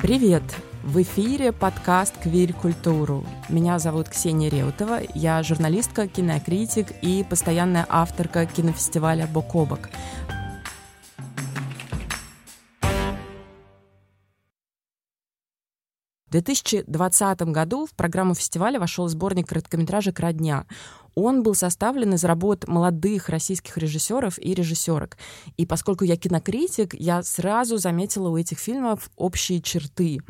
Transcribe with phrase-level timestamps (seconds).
[0.00, 0.44] Привет!
[0.84, 3.26] В эфире подкаст «Квирь культуру».
[3.48, 9.90] Меня зовут Ксения Реутова, я журналистка, кинокритик и постоянная авторка кинофестиваля «Бок о бок».
[16.28, 20.66] В 2020 году в программу фестиваля вошел сборник короткометражек «Родня».
[21.20, 25.18] Он был составлен из работ молодых российских режиссеров и режиссерок.
[25.56, 30.20] И поскольку я кинокритик, я сразу заметила у этих фильмов общие черты.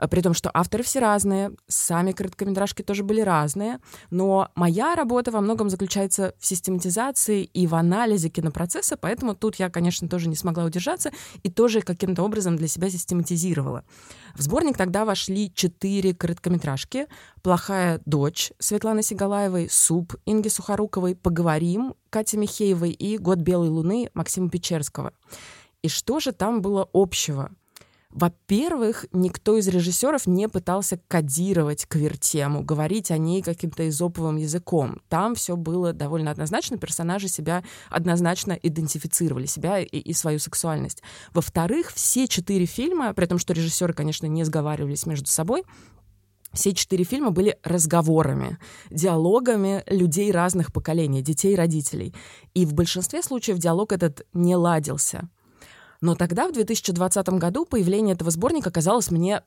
[0.00, 3.78] Э, при том, что авторы все разные, сами короткометражки тоже были разные,
[4.10, 9.70] но моя работа во многом заключается в систематизации и в анализе кинопроцесса, поэтому тут я,
[9.70, 11.12] конечно, тоже не смогла удержаться
[11.44, 13.84] и тоже каким-то образом для себя систематизировала.
[14.34, 17.06] В сборник тогда вошли четыре короткометражки
[17.42, 24.48] «Плохая дочь» Светланы Сигалаевой, «Суп» Инги Сухоруковой, «Поговорим» Кати Михеевой и «Год белой луны» Максима
[24.48, 25.12] Печерского.
[25.82, 27.50] И что же там было общего?
[28.10, 35.00] Во-первых, никто из режиссеров не пытался кодировать квир-тему, говорить о ней каким-то изоповым языком.
[35.08, 41.02] Там все было довольно однозначно, персонажи себя однозначно идентифицировали, себя и, и свою сексуальность.
[41.32, 45.64] Во-вторых, все четыре фильма, при том, что режиссеры, конечно, не сговаривались между собой,
[46.52, 48.58] все четыре фильма были разговорами,
[48.90, 52.14] диалогами людей разных поколений, детей и родителей.
[52.54, 55.28] И в большинстве случаев диалог этот не ладился.
[56.00, 59.42] Но тогда, в 2020 году, появление этого сборника казалось мне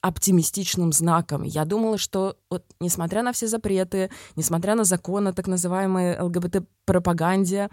[0.00, 1.42] оптимистичным знаком.
[1.42, 7.68] Я думала, что вот, несмотря на все запреты, несмотря на закон о так называемой ЛГБТ-пропаганде,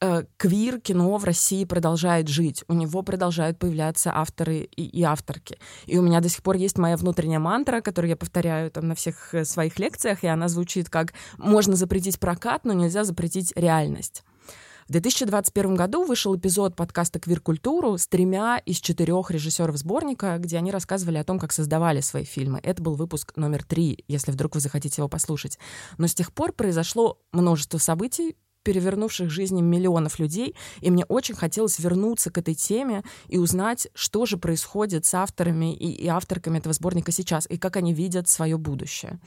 [0.00, 2.64] э, квир кино в России продолжает жить.
[2.68, 5.58] У него продолжают появляться авторы и, и авторки.
[5.86, 8.94] И у меня до сих пор есть моя внутренняя мантра, которую я повторяю там на
[8.94, 14.22] всех э, своих лекциях, и она звучит как «можно запретить прокат, но нельзя запретить реальность».
[14.88, 20.70] В 2021 году вышел эпизод подкаста «Квир-культуру» с тремя из четырех режиссеров сборника, где они
[20.70, 22.60] рассказывали о том, как создавали свои фильмы.
[22.62, 25.58] Это был выпуск номер три, если вдруг вы захотите его послушать.
[25.98, 31.78] Но с тех пор произошло множество событий, перевернувших жизни миллионов людей, и мне очень хотелось
[31.78, 36.72] вернуться к этой теме и узнать, что же происходит с авторами и, и авторками этого
[36.72, 39.20] сборника сейчас, и как они видят свое будущее.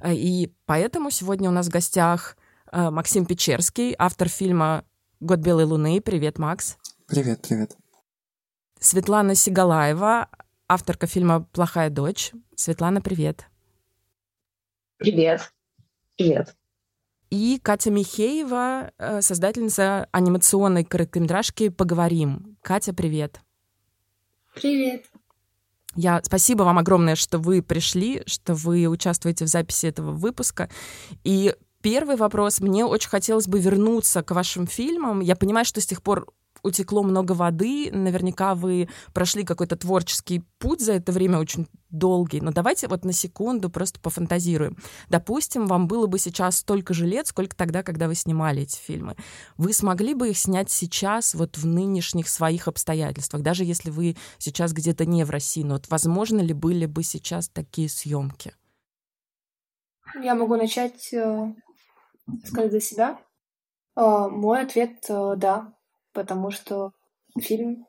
[0.00, 2.36] Э, и поэтому сегодня у нас в гостях
[2.70, 4.84] э, Максим Печерский, автор фильма
[5.18, 6.00] «Год белой луны».
[6.00, 6.76] Привет, Макс.
[7.08, 7.76] Привет, привет.
[8.78, 10.28] Светлана Сигалаева,
[10.68, 12.30] авторка фильма «Плохая дочь».
[12.54, 13.46] Светлана, привет.
[14.98, 15.52] Привет.
[16.16, 16.56] Привет
[17.30, 22.56] и Катя Михеева, э, создательница анимационной короткометражки «Поговорим».
[22.62, 23.40] Катя, привет.
[24.54, 25.04] Привет.
[25.94, 30.68] Я спасибо вам огромное, что вы пришли, что вы участвуете в записи этого выпуска.
[31.24, 32.60] И первый вопрос.
[32.60, 35.20] Мне очень хотелось бы вернуться к вашим фильмам.
[35.20, 36.26] Я понимаю, что с тех пор
[36.62, 42.52] утекло много воды, наверняка вы прошли какой-то творческий путь за это время очень долгий, но
[42.52, 44.76] давайте вот на секунду просто пофантазируем.
[45.08, 49.16] Допустим, вам было бы сейчас столько же лет, сколько тогда, когда вы снимали эти фильмы.
[49.56, 54.72] Вы смогли бы их снять сейчас, вот в нынешних своих обстоятельствах, даже если вы сейчас
[54.72, 58.54] где-то не в России, но вот возможно ли были бы сейчас такие съемки?
[60.22, 61.54] Я могу начать э,
[62.44, 63.18] сказать за себя.
[63.96, 65.75] Э, мой ответ э, да
[66.16, 66.92] потому что
[67.38, 67.86] фильм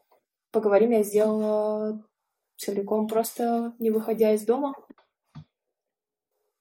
[0.51, 2.03] «Поговорим» я сделала
[2.57, 4.73] целиком, просто не выходя из дома.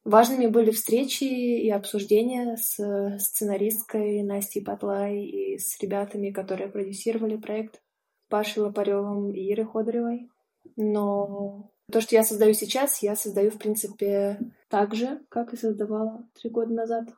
[0.04, 7.82] Важными были встречи и обсуждения с сценаристкой Настей Батлай и с ребятами, которые продюсировали проект
[8.28, 10.30] Пашей Лопаревым и Ирой Ходоревой.
[10.76, 14.38] Но то, что я создаю сейчас, я создаю, в принципе,
[14.68, 17.08] так же, как и создавала три года назад.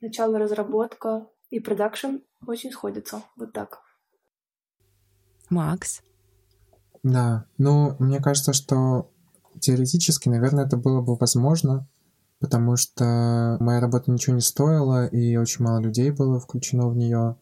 [0.00, 2.16] Начало разработка и продакшн
[2.46, 3.22] очень сходятся.
[3.36, 3.80] Вот так.
[5.50, 6.02] Макс?
[7.02, 9.10] Да, ну, мне кажется, что
[9.60, 11.86] теоретически, наверное, это было бы возможно,
[12.40, 17.36] потому что моя работа ничего не стоила, и очень мало людей было включено в нее.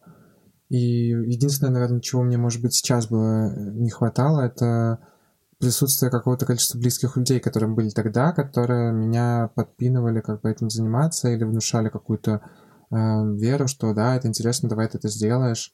[0.69, 4.99] И единственное, наверное, чего мне, может быть, сейчас было не хватало, это
[5.59, 11.29] присутствие какого-то количества близких людей, которые были тогда, которые меня подпинывали как бы этим заниматься
[11.29, 12.39] или внушали какую-то э,
[12.93, 15.73] веру, что да, это интересно, давай ты это сделаешь.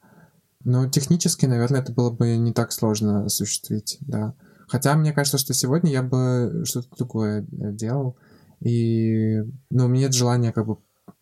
[0.64, 4.34] Но технически, наверное, это было бы не так сложно осуществить, да.
[4.68, 8.18] Хотя мне кажется, что сегодня я бы что-то другое э, делал.
[8.60, 9.40] И,
[9.70, 10.78] ну, у меня нет желания как бы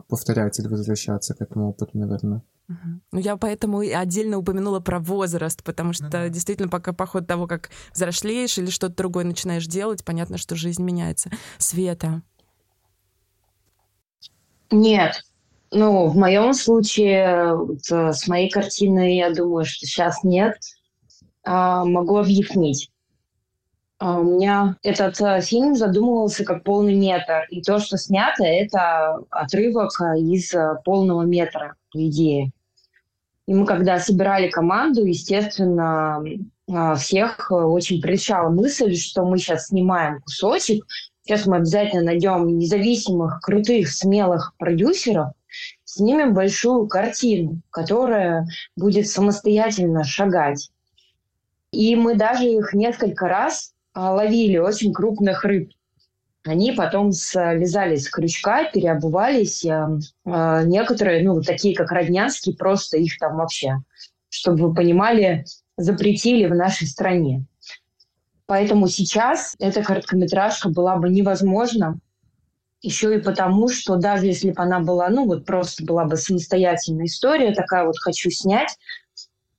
[0.07, 2.41] повторять или возвращаться к этому опыту, наверное.
[2.67, 6.29] Ну, я поэтому и отдельно упомянула про возраст, потому что mm-hmm.
[6.29, 10.83] действительно пока по ходу того, как взрослеешь или что-то другое начинаешь делать, понятно, что жизнь
[10.83, 11.29] меняется.
[11.57, 12.23] Света.
[14.69, 15.23] Нет,
[15.71, 17.57] ну, в моем случае,
[17.91, 20.55] э, с моей картиной, я думаю, что сейчас нет.
[21.43, 22.89] А, могу объяснить.
[23.99, 27.45] А у меня этот э, фильм задумывался как полный метр.
[27.49, 32.51] И то, что снято, это отрывок из э, полного метра, по идее.
[33.47, 36.21] И мы, когда собирали команду, естественно,
[36.97, 40.85] всех очень прельщала мысль, что мы сейчас снимаем кусочек,
[41.27, 45.33] сейчас мы обязательно найдем независимых, крутых, смелых продюсеров,
[45.83, 48.47] снимем большую картину, которая
[48.77, 50.71] будет самостоятельно шагать.
[51.71, 55.71] И мы даже их несколько раз а, ловили, очень крупных рыб.
[56.45, 59.65] Они потом слезали с крючка, переобувались.
[59.65, 59.89] А,
[60.25, 63.79] а, некоторые, ну, такие как Роднянский, просто их там вообще,
[64.29, 65.43] чтобы вы понимали,
[65.75, 67.45] запретили в нашей стране.
[68.47, 71.99] Поэтому сейчас эта короткометражка была бы невозможна,
[72.81, 77.05] еще и потому, что даже если бы она была, ну вот просто была бы самостоятельная
[77.05, 78.77] история, такая вот хочу снять,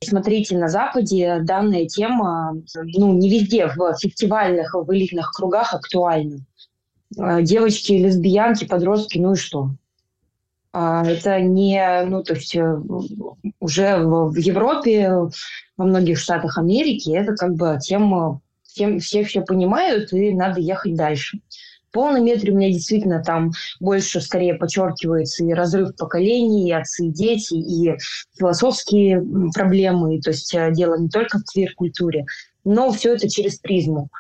[0.04, 6.38] Смотрите, на Западе данная тема, ну, не везде, в фестивальных, в элитных кругах актуальна.
[7.18, 9.70] А, девочки, лесбиянки, подростки, ну и что?
[10.72, 12.80] А, это не, ну, то есть э,
[13.58, 15.10] уже в Европе,
[15.76, 18.40] во многих штатах Америки, это как бы тема,
[18.78, 21.40] всем, все все понимают, и надо ехать дальше
[21.98, 27.10] полном метре у меня действительно там больше скорее подчеркивается и разрыв поколений, и отцы, и
[27.10, 27.98] дети, и
[28.38, 29.20] философские
[29.52, 30.20] проблемы.
[30.20, 32.24] То есть э, дело не только в квир-культуре,
[32.64, 34.10] но все это через призму.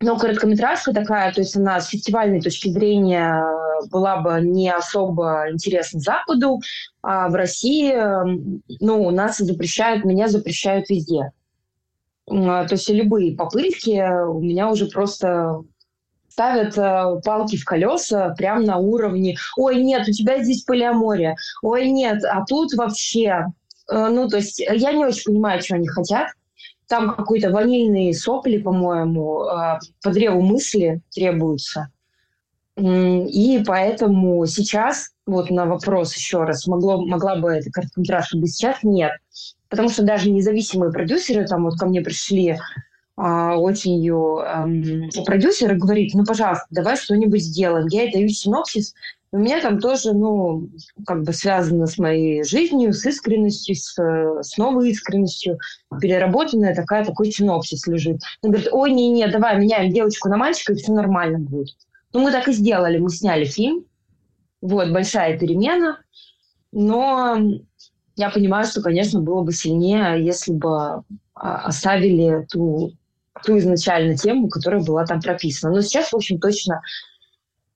[0.00, 3.44] Но короткометражка такая, то есть она с фестивальной точки зрения
[3.90, 6.60] была бы не особо интересна Западу,
[7.02, 7.92] а в России,
[8.80, 11.32] ну, у нас запрещают, меня запрещают везде.
[12.30, 15.62] То есть любые попытки у меня уже просто
[16.28, 21.90] ставят э, палки в колеса прямо на уровне «Ой, нет, у тебя здесь полиамория», «Ой,
[21.90, 23.46] нет, а тут вообще...»
[23.90, 26.28] э, Ну, то есть я не очень понимаю, что они хотят.
[26.86, 31.88] Там какой-то ванильные сопли, по-моему, э, по древу мысли требуются.
[32.76, 38.76] И поэтому сейчас, вот на вопрос еще раз, могло, могла бы эта короткометражка быть сейчас?
[38.82, 39.12] Нет.
[39.68, 42.58] Потому что даже независимые продюсеры, там вот ко мне пришли
[43.22, 47.86] а, осенью эм, продюсер говорит, ну, пожалуйста, давай что-нибудь сделаем.
[47.88, 48.94] Я ей даю синопсис.
[49.30, 50.70] У меня там тоже, ну,
[51.06, 55.58] как бы связано с моей жизнью, с искренностью, с, с новой искренностью.
[56.00, 58.22] Переработанная такая, такой синопсис лежит.
[58.40, 61.76] Он говорит, ой, не-не, давай меняем девочку на мальчика, и все нормально будет.
[62.14, 62.96] Ну, мы так и сделали.
[62.96, 63.84] Мы сняли фильм.
[64.60, 65.98] Вот, большая перемена.
[66.72, 67.38] Но
[68.16, 71.02] я понимаю, что, конечно, было бы сильнее, если бы
[71.34, 72.92] а, оставили ту
[73.44, 75.74] ту изначально тему, которая была там прописана.
[75.74, 76.82] Но сейчас, в общем, точно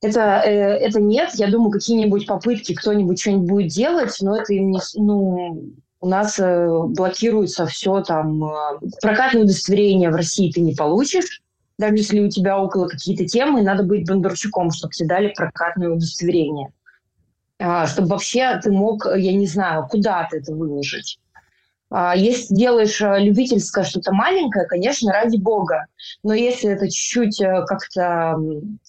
[0.01, 1.31] это, э, это нет.
[1.35, 4.79] Я думаю, какие-нибудь попытки кто-нибудь что-нибудь будет делать, но это им не...
[4.95, 5.63] Ну,
[6.01, 8.43] у нас э, блокируется все там.
[8.43, 11.41] Э, прокатное удостоверение в России ты не получишь.
[11.77, 16.71] Даже если у тебя около какие-то темы, надо быть Бондарчуком, чтобы тебе дали прокатное удостоверение.
[17.59, 21.19] А, чтобы вообще ты мог, я не знаю, куда ты это выложить.
[21.89, 25.85] А, если делаешь э, любительское что-то маленькое, конечно, ради бога.
[26.23, 28.37] Но если это чуть-чуть э, как-то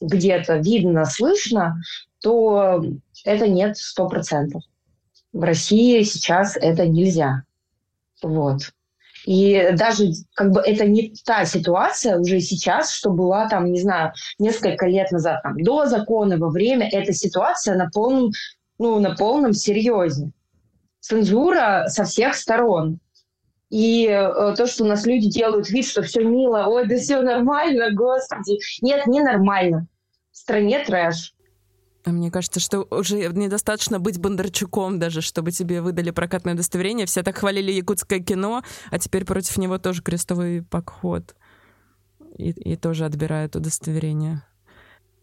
[0.01, 1.81] где-то видно, слышно,
[2.21, 2.85] то
[3.25, 4.63] это нет сто процентов.
[5.33, 7.43] В России сейчас это нельзя.
[8.23, 8.73] Вот.
[9.27, 14.13] И даже как бы это не та ситуация уже сейчас, что была там, не знаю,
[14.39, 18.31] несколько лет назад, там, до закона, во время, эта ситуация на полном,
[18.79, 20.31] ну, на полном серьезе
[21.01, 23.01] цензура со всех сторон.
[23.69, 27.21] И э, то, что у нас люди делают вид, что все мило, ой, да все
[27.21, 28.59] нормально, господи.
[28.81, 29.87] Нет, не нормально.
[30.31, 31.35] В стране трэш.
[32.07, 37.05] А мне кажется, что уже недостаточно быть Бондарчуком даже, чтобы тебе выдали прокатное удостоверение.
[37.05, 41.35] Все так хвалили якутское кино, а теперь против него тоже крестовый поход.
[42.39, 44.45] И, и тоже отбирают удостоверение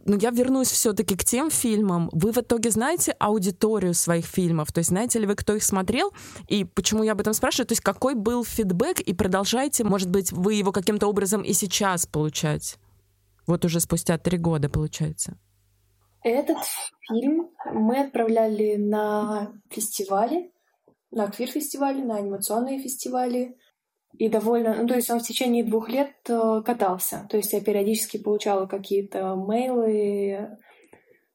[0.06, 2.10] ну, я вернусь все-таки к тем фильмам.
[2.12, 4.74] Вы в итоге знаете аудиторию своих фильмов?
[4.74, 6.12] То есть знаете ли вы, кто их смотрел?
[6.50, 7.68] И почему я об этом спрашиваю?
[7.68, 9.00] То есть какой был фидбэк?
[9.00, 12.78] И продолжаете, может быть, вы его каким-то образом и сейчас получать?
[13.48, 15.38] Вот уже спустя три года, получается.
[16.24, 16.58] Этот
[17.08, 20.52] фильм мы отправляли на фестивали,
[21.12, 23.58] на квир-фестивали, на анимационные фестивали.
[24.18, 27.28] И довольно, ну, то есть он в течение двух лет э, катался.
[27.30, 30.56] То есть я периодически получала какие-то мейлы,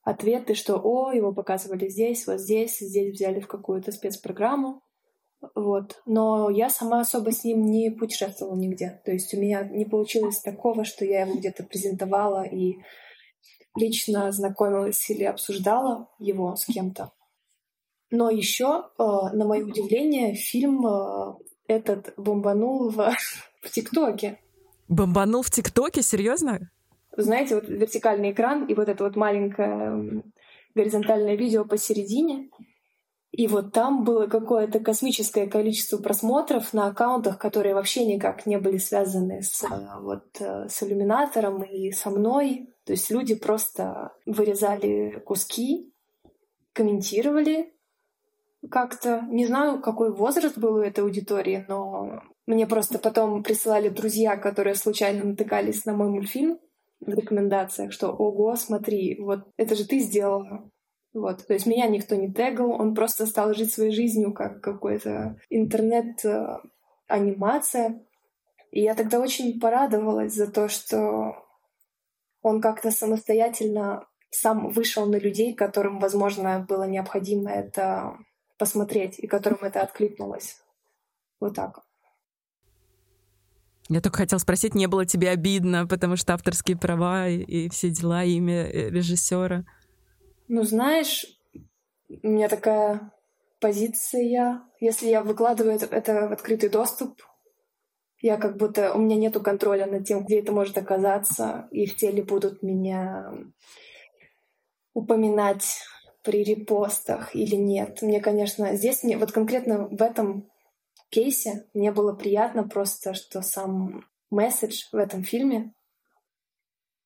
[0.08, 4.80] ответы, что «О, его показывали здесь, вот здесь, здесь взяли в какую-то спецпрограмму».
[5.54, 6.00] Вот.
[6.06, 9.00] Но я сама особо с ним не путешествовала нигде.
[9.04, 12.78] То есть у меня не получилось такого, что я его где-то презентовала и
[13.78, 17.12] лично знакомилась или обсуждала его с кем-то.
[18.10, 21.34] Но еще, э, на мое удивление, фильм э,
[21.66, 22.96] этот бомбанул в,
[23.62, 24.40] в ТикТоке.
[24.88, 26.02] Бомбанул в ТикТоке?
[26.02, 26.70] Серьезно?
[27.16, 30.22] Знаете, вот вертикальный экран и вот это вот маленькое
[30.74, 32.48] горизонтальное видео посередине.
[33.30, 38.78] И вот там было какое-то космическое количество просмотров на аккаунтах, которые вообще никак не были
[38.78, 39.68] связаны с, э,
[40.00, 42.72] вот, с иллюминатором и со мной.
[42.88, 45.92] То есть люди просто вырезали куски,
[46.72, 47.74] комментировали
[48.70, 49.26] как-то.
[49.28, 54.74] Не знаю, какой возраст был у этой аудитории, но мне просто потом присылали друзья, которые
[54.74, 56.58] случайно натыкались на мой мультфильм
[57.00, 60.70] в рекомендациях, что «Ого, смотри, вот это же ты сделала».
[61.12, 65.38] Вот, то есть меня никто не тегал, он просто стал жить своей жизнью как какой-то
[65.50, 67.88] интернет-анимация.
[67.90, 67.98] Э,
[68.70, 71.47] И я тогда очень порадовалась за то, что
[72.48, 78.16] он как-то самостоятельно сам вышел на людей, которым, возможно, было необходимо это
[78.58, 80.58] посмотреть, и которым это откликнулось.
[81.40, 81.80] Вот так.
[83.88, 87.88] Я только хотел спросить, не было тебе обидно, потому что авторские права и, и все
[87.90, 89.64] дела, имя э, режиссера.
[90.48, 91.24] Ну, знаешь,
[92.08, 93.12] у меня такая
[93.60, 94.62] позиция.
[94.80, 97.22] Если я выкладываю это, это в открытый доступ,
[98.20, 98.92] я как будто...
[98.94, 103.32] У меня нету контроля над тем, где это может оказаться, и в теле будут меня
[104.94, 105.82] упоминать
[106.22, 108.02] при репостах или нет.
[108.02, 110.50] Мне, конечно, здесь мне вот конкретно в этом
[111.10, 115.72] кейсе мне было приятно просто, что сам месседж в этом фильме,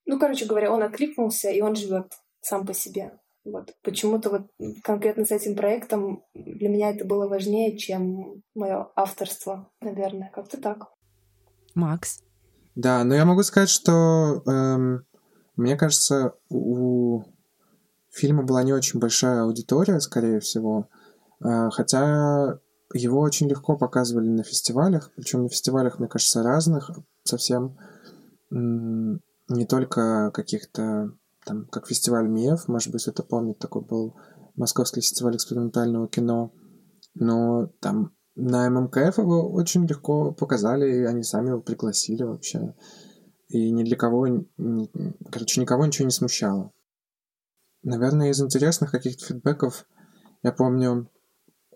[0.04, 3.18] ну, короче говоря, он откликнулся, и он живет сам по себе.
[3.44, 3.74] Вот.
[3.82, 4.50] Почему-то вот
[4.82, 10.30] конкретно с этим проектом для меня это было важнее, чем мое авторство, наверное.
[10.32, 10.92] Как-то так.
[11.74, 12.20] Макс?
[12.74, 15.04] Да, но я могу сказать, что эм,
[15.56, 17.22] мне кажется, у
[18.10, 20.88] фильма была не очень большая аудитория, скорее всего.
[21.44, 22.58] Э, хотя
[22.94, 26.90] его очень легко показывали на фестивалях, причем на фестивалях, мне кажется, разных,
[27.24, 27.78] совсем
[28.50, 31.12] не только каких-то
[31.44, 34.14] там, как фестиваль МИЭФ, может быть, это помнит, такой был
[34.56, 36.52] Московский фестиваль экспериментального кино,
[37.14, 42.74] но там на ММКФ его очень легко показали, и они сами его пригласили вообще.
[43.48, 44.90] И ни для кого, ни,
[45.30, 46.72] короче, никого ничего не смущало.
[47.82, 49.86] Наверное, из интересных каких-то фидбэков,
[50.42, 51.10] я помню,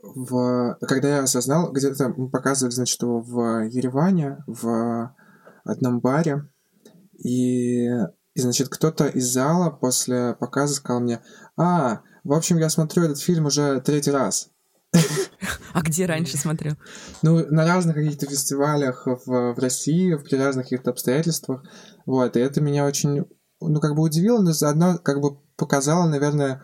[0.02, 0.78] в...
[0.80, 5.14] когда я осознал, где-то показывали, значит, его в Ереване, в
[5.64, 6.48] одном баре,
[7.12, 11.20] и, и значит, кто-то из зала после показа сказал мне,
[11.56, 14.50] а, в общем, я смотрю этот фильм уже третий раз.
[15.76, 16.76] А где раньше смотрел?
[17.20, 21.64] Ну, на разных каких-то фестивалях в, в России, при разных каких-то обстоятельствах.
[22.06, 23.26] Вот, и это меня очень,
[23.60, 26.62] ну, как бы удивило, но заодно как бы показало, наверное,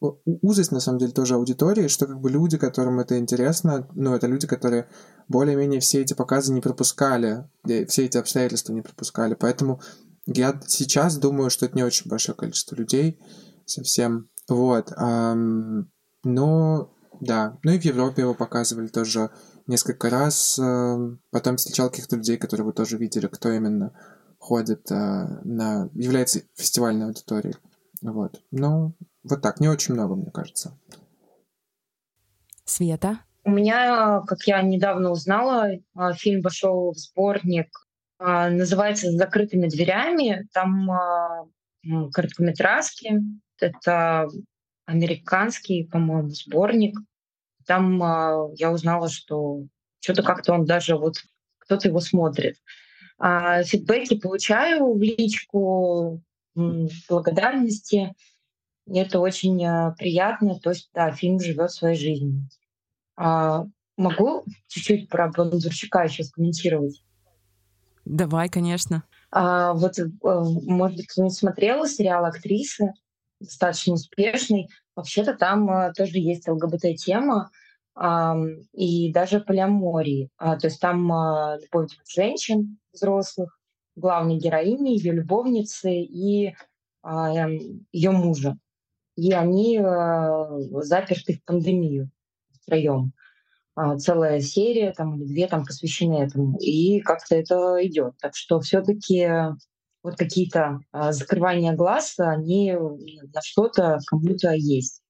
[0.00, 4.26] узость, на самом деле, тоже аудитории, что как бы люди, которым это интересно, ну, это
[4.26, 4.88] люди, которые
[5.28, 7.48] более-менее все эти показы не пропускали,
[7.86, 9.34] все эти обстоятельства не пропускали.
[9.34, 9.80] Поэтому
[10.26, 13.20] я сейчас думаю, что это не очень большое количество людей
[13.64, 14.28] совсем.
[14.48, 14.92] Вот.
[16.26, 17.58] Но, да.
[17.62, 19.30] Ну и в Европе его показывали тоже
[19.66, 20.60] несколько раз.
[21.30, 23.92] Потом встречал каких-то людей, которые вы тоже видели, кто именно
[24.44, 25.88] ходит а, на...
[25.94, 27.56] является фестивальной аудиторией.
[28.02, 28.42] Вот.
[28.50, 28.92] Но
[29.22, 30.78] вот так, не очень много, мне кажется.
[32.66, 33.20] Света?
[33.44, 37.68] У меня, как я недавно узнала, а, фильм вошел в сборник,
[38.18, 40.46] а, называется «С закрытыми дверями».
[40.52, 40.90] Там
[42.12, 43.20] короткометражки.
[43.58, 44.28] Это
[44.86, 46.98] американский, по-моему, сборник.
[47.66, 47.98] Там
[48.56, 49.64] я узнала, что
[50.00, 51.16] что-то как-то он даже вот
[51.58, 52.56] кто-то его смотрит.
[53.18, 56.22] Фидбэки получаю в личку,
[57.08, 58.14] благодарности.
[58.86, 60.58] Это очень э, приятно.
[60.60, 62.46] То есть, да, фильм живет своей жизнью.
[63.16, 63.64] А,
[63.96, 67.02] могу чуть-чуть про Бондарчука еще комментировать?
[68.04, 69.04] Давай, конечно.
[69.30, 72.92] А, вот, э, может быть, кто-нибудь смотрел сериал «Актрисы»,
[73.44, 74.68] достаточно успешный.
[74.96, 77.50] Вообще-то там а, тоже есть ЛГБТ-тема
[77.94, 78.36] а,
[78.72, 80.30] и даже полиамории.
[80.36, 83.58] А, то есть там а, любовь женщин взрослых,
[83.96, 86.54] главной героини, ее любовницы и
[87.02, 87.48] а,
[87.92, 88.56] ее мужа
[89.16, 92.10] и они э, заперты в пандемию
[92.62, 93.12] втроем.
[93.76, 98.14] А, целая серия там или две там посвящены этому, и как-то это идет.
[98.20, 99.28] Так что все-таки
[100.04, 105.02] вот какие-то а, закрывания глаз, они на что-то кому-то есть.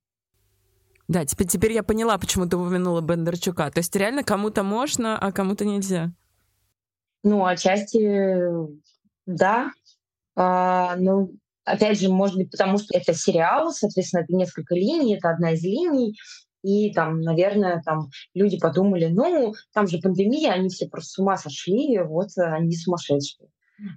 [1.09, 3.71] Да, теперь, теперь я поняла, почему ты упомянула Бондарчука.
[3.71, 6.13] То есть реально кому-то можно, а кому-то нельзя.
[7.23, 8.41] Ну, отчасти
[9.27, 9.71] да.
[10.37, 11.35] А, ну,
[11.65, 15.63] Опять же, может быть, потому что это сериал, соответственно, это несколько линий, это одна из
[15.63, 16.15] линий.
[16.63, 21.37] И там, наверное, там люди подумали, ну, там же пандемия, они все просто с ума
[21.37, 23.49] сошли, вот они сумасшедшие.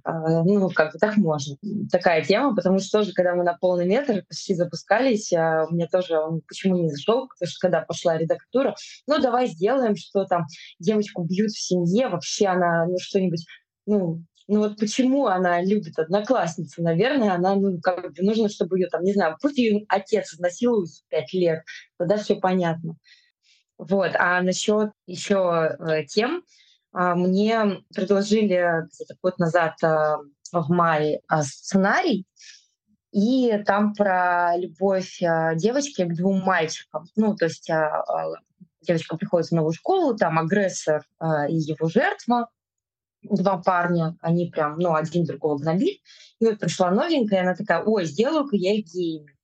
[0.04, 1.56] А, ну, как бы так можно.
[1.90, 6.18] Такая тема, потому что тоже, когда мы на полный метр почти запускались, а, мне тоже
[6.18, 8.74] он почему не зашел, потому что когда пошла редактура,
[9.06, 10.46] ну, давай сделаем, что там
[10.78, 13.46] девочку бьют в семье, вообще она, ну, что-нибудь,
[13.86, 16.82] ну, ну вот почему она любит одноклассницу?
[16.82, 20.88] Наверное, она, ну, как бы нужно, чтобы ее там, не знаю, пусть ее отец изнасилует
[20.88, 21.62] в пять лет,
[21.98, 22.96] тогда все понятно.
[23.76, 24.12] Вот.
[24.14, 26.42] А насчет еще э, тем,
[26.92, 28.86] мне предложили
[29.22, 30.18] год назад а,
[30.52, 32.26] в мае а, сценарий,
[33.12, 35.18] и там про любовь
[35.56, 37.06] девочки к двум мальчикам.
[37.16, 37.70] Ну, то есть
[38.82, 41.02] девочка приходит в новую школу, там агрессор
[41.48, 42.50] и его жертва,
[43.22, 46.00] два парня, они прям, ну, один другого гнобит.
[46.40, 49.34] И вот пришла новенькая, и она такая, ой, сделаю-ка я их геями.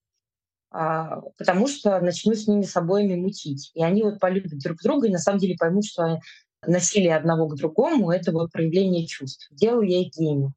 [0.70, 3.70] А, потому что начну с ними с обоими мутить.
[3.74, 6.18] И они вот полюбят друг друга и на самом деле поймут, что
[6.66, 9.48] насилие одного к другому— это вот проявление чувств.
[9.50, 10.50] Делаю я их гений.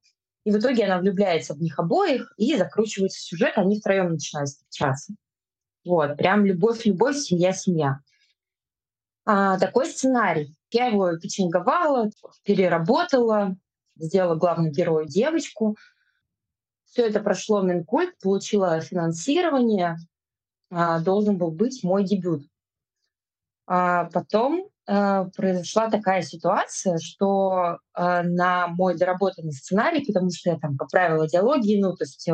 [0.43, 5.13] И в итоге она влюбляется в них обоих, и закручивается сюжет, они втроем начинают встречаться.
[5.83, 7.99] Вот, прям любовь-любовь, семья-семья.
[9.25, 10.55] А, такой сценарий.
[10.71, 12.09] Я его печенговала,
[12.43, 13.57] переработала,
[13.97, 15.75] сделала главную герою девочку.
[16.85, 19.97] Все это прошло Минкульт, получила финансирование.
[20.69, 22.43] А, должен был быть мой дебют.
[23.65, 30.77] А потом произошла такая ситуация, что э, на мой доработанный сценарий, потому что я там
[30.77, 32.33] поправила диалоги, ну, то есть э,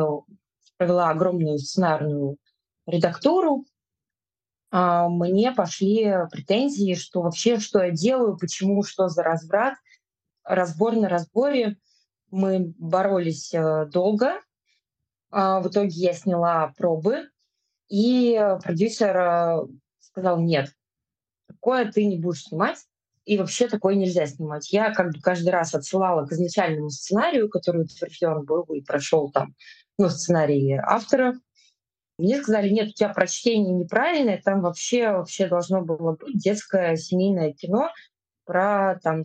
[0.76, 2.36] провела огромную сценарную
[2.86, 3.64] редактуру,
[4.70, 9.74] э, мне пошли претензии, что вообще, что я делаю, почему, что за разврат.
[10.44, 11.78] Разбор на разборе.
[12.30, 14.40] Мы боролись э, долго.
[15.32, 17.28] Э, в итоге я сняла пробы,
[17.88, 19.66] и продюсер э,
[19.98, 20.70] сказал, нет,
[21.46, 22.84] такое ты не будешь снимать,
[23.24, 24.72] и вообще такое нельзя снимать.
[24.72, 29.54] Я как бы каждый раз отсылала к изначальному сценарию, который утвержден был и прошел там,
[29.98, 31.34] ну, сценарий автора.
[32.18, 37.52] Мне сказали, нет, у тебя прочтение неправильное, там вообще, вообще должно было быть детское семейное
[37.52, 37.90] кино
[38.44, 39.24] про там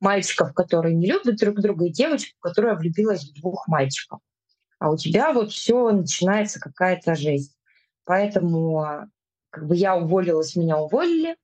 [0.00, 4.20] мальчиков, которые не любят друг друга, и девочку, которая влюбилась в двух мальчиков.
[4.78, 7.52] А у тебя вот все начинается какая-то жизнь.
[8.04, 9.10] Поэтому
[9.56, 11.36] как бы я уволилась, меня уволили.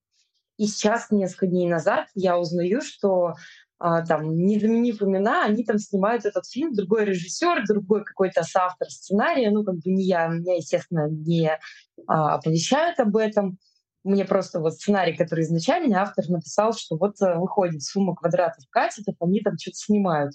[0.59, 3.35] И сейчас, несколько дней назад, я узнаю, что
[3.79, 8.89] а, там, не заменив имена, они там снимают этот фильм, другой режиссер, другой какой-то соавтор
[8.91, 11.59] сценария, ну, как бы не я, меня, естественно, не
[12.07, 13.59] а, оповещают об этом.
[14.05, 19.15] Мне просто вот сценарий, который изначально автор написал, что вот э, выходит сумма квадратов катетов,
[19.21, 20.35] они там что-то снимают.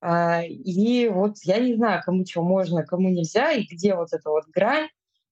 [0.00, 4.30] А, и вот я не знаю, кому чего можно, кому нельзя, и где вот эта
[4.30, 4.88] вот грань,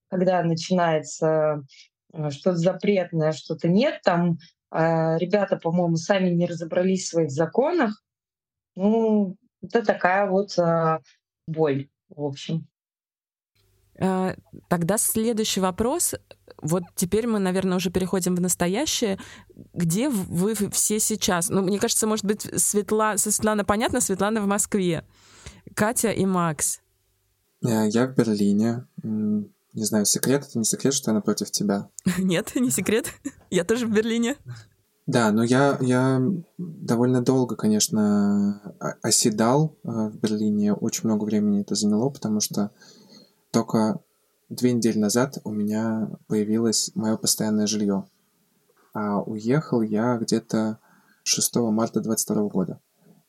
[0.09, 1.63] когда начинается
[2.13, 4.39] э, что-то запретное, что-то нет, там
[4.73, 8.03] э, ребята, по-моему, сами не разобрались в своих законах.
[8.75, 11.01] Ну, это такая вот э,
[11.47, 12.67] боль, в общем.
[14.69, 16.15] Тогда следующий вопрос.
[16.61, 19.19] Вот теперь мы, наверное, уже переходим в настоящее.
[19.73, 21.49] Где вы все сейчас?
[21.49, 23.17] Ну, мне кажется, может быть, Светла...
[23.17, 25.03] Светлана понятно, Светлана в Москве.
[25.75, 26.81] Катя и Макс.
[27.63, 28.87] Я в Берлине.
[29.77, 31.91] Не знаю, секрет это не секрет, что я напротив тебя.
[32.19, 33.13] Нет, не секрет.
[33.51, 34.37] Я тоже в Берлине.
[35.07, 36.21] Да, но я, я
[36.57, 40.73] довольно долго, конечно, оседал э, в Берлине.
[40.73, 42.73] Очень много времени это заняло, потому что
[43.51, 44.01] только
[44.49, 48.07] две недели назад у меня появилось мое постоянное жилье.
[48.95, 50.79] А уехал я где-то
[51.25, 52.81] 6 марта 22 года.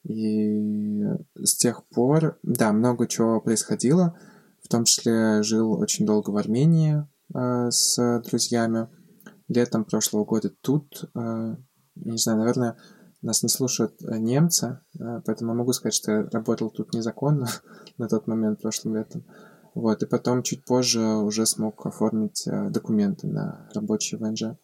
[0.06, 1.04] И
[1.36, 4.18] с тех пор, да, много чего происходило.
[4.68, 8.90] В том числе жил очень долго в Армении э, с друзьями.
[9.48, 11.56] Летом прошлого года тут, э,
[11.96, 12.76] не знаю, наверное,
[13.22, 17.48] нас не слушают э, немцы, э, поэтому могу сказать, что я работал тут незаконно
[17.98, 19.24] на тот момент прошлым летом.
[19.74, 24.58] Вот, и потом чуть позже уже смог оформить документы на рабочий ВНЖ.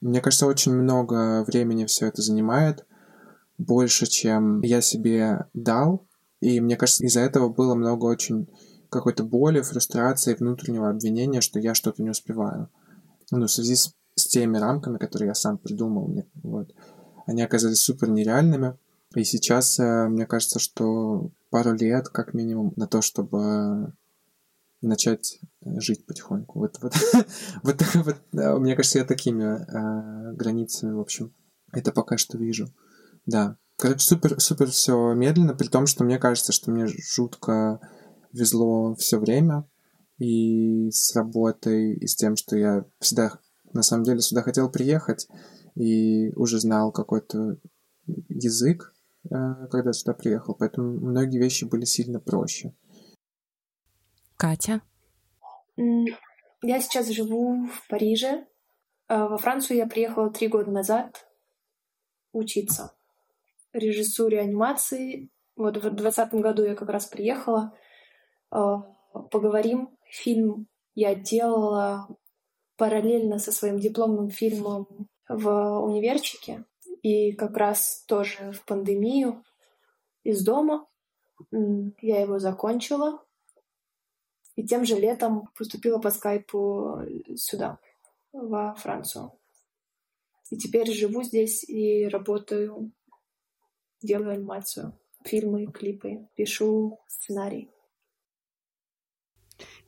[0.00, 2.86] Мне кажется, очень много времени все это занимает,
[3.58, 6.06] больше, чем я себе дал,
[6.38, 8.48] и мне кажется, из-за этого было много очень
[8.94, 12.70] какой-то боли, фрустрации, внутреннего обвинения, что я что-то не успеваю.
[13.30, 16.72] Ну, в связи с, с теми рамками, которые я сам придумал, мне, вот,
[17.26, 18.76] они оказались супер нереальными.
[19.14, 23.92] И сейчас э, мне кажется, что пару лет, как минимум, на то, чтобы
[24.82, 26.58] начать жить потихоньку.
[26.58, 26.94] Вот, вот,
[27.62, 31.32] вот, вот мне кажется, я такими э, границами, в общем,
[31.72, 32.68] это пока что вижу.
[33.26, 33.56] Да.
[33.76, 37.80] Короче, супер, супер все медленно, при том, что мне кажется, что мне жутко
[38.34, 39.68] везло все время.
[40.18, 43.38] И с работой, и с тем, что я всегда,
[43.72, 45.26] на самом деле, сюда хотел приехать,
[45.74, 47.58] и уже знал какой-то
[48.28, 48.94] язык,
[49.24, 52.74] э, когда сюда приехал, поэтому многие вещи были сильно проще.
[54.36, 54.82] Катя?
[55.76, 58.46] Я сейчас живу в Париже.
[59.06, 61.26] А во Францию я приехала три года назад
[62.32, 62.94] учиться
[63.74, 65.30] режиссуре анимации.
[65.56, 67.76] Вот в 2020 году я как раз приехала.
[68.54, 68.82] А,
[69.32, 69.90] поговорим.
[70.04, 72.06] Фильм я делала
[72.76, 74.86] параллельно со своим дипломным фильмом
[75.28, 76.64] в универчике.
[77.02, 79.42] И как раз тоже в пандемию
[80.22, 80.86] из дома.
[81.50, 83.24] Я его закончила.
[84.54, 87.00] И тем же летом поступила по скайпу
[87.34, 87.80] сюда,
[88.32, 89.32] во Францию.
[90.50, 92.92] И теперь живу здесь и работаю,
[94.00, 97.73] делаю анимацию, фильмы, клипы, пишу сценарий.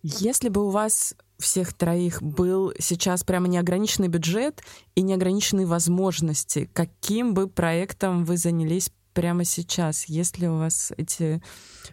[0.09, 4.62] Если бы у вас всех троих был сейчас прямо неограниченный бюджет
[4.95, 10.05] и неограниченные возможности, каким бы проектом вы занялись прямо сейчас?
[10.05, 11.42] Есть ли у вас эти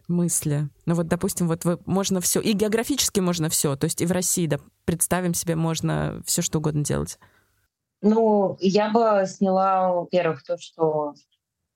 [0.08, 0.70] мысли?
[0.86, 4.12] Ну вот, допустим, вот вы, можно все, и географически можно все, то есть и в
[4.12, 7.18] России, да, представим себе, можно все что угодно делать.
[8.04, 11.16] Ну, я бы сняла, во-первых, то, что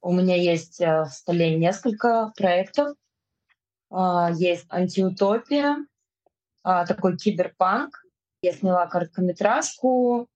[0.04, 2.96] у меня есть э, в столе несколько проектов.
[3.90, 5.78] А, есть антиутопия,
[6.86, 8.04] такой киберпанк.
[8.42, 10.28] Я сняла короткометражку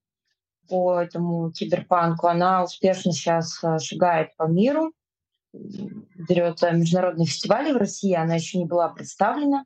[0.69, 2.27] по этому киберпанку.
[2.27, 4.93] Она успешно сейчас э, шагает по миру
[5.53, 9.65] берет э, международные фестивали в России, она еще не была представлена.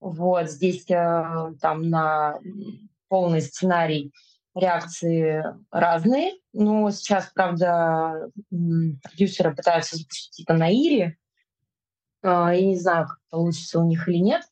[0.00, 2.38] Вот здесь там на
[3.08, 4.12] полный сценарий
[4.54, 6.34] реакции разные.
[6.52, 8.30] Но сейчас, правда,
[9.02, 11.16] продюсеры пытаются запустить это на Ире.
[12.22, 14.42] А, я не знаю, как получится у них или нет.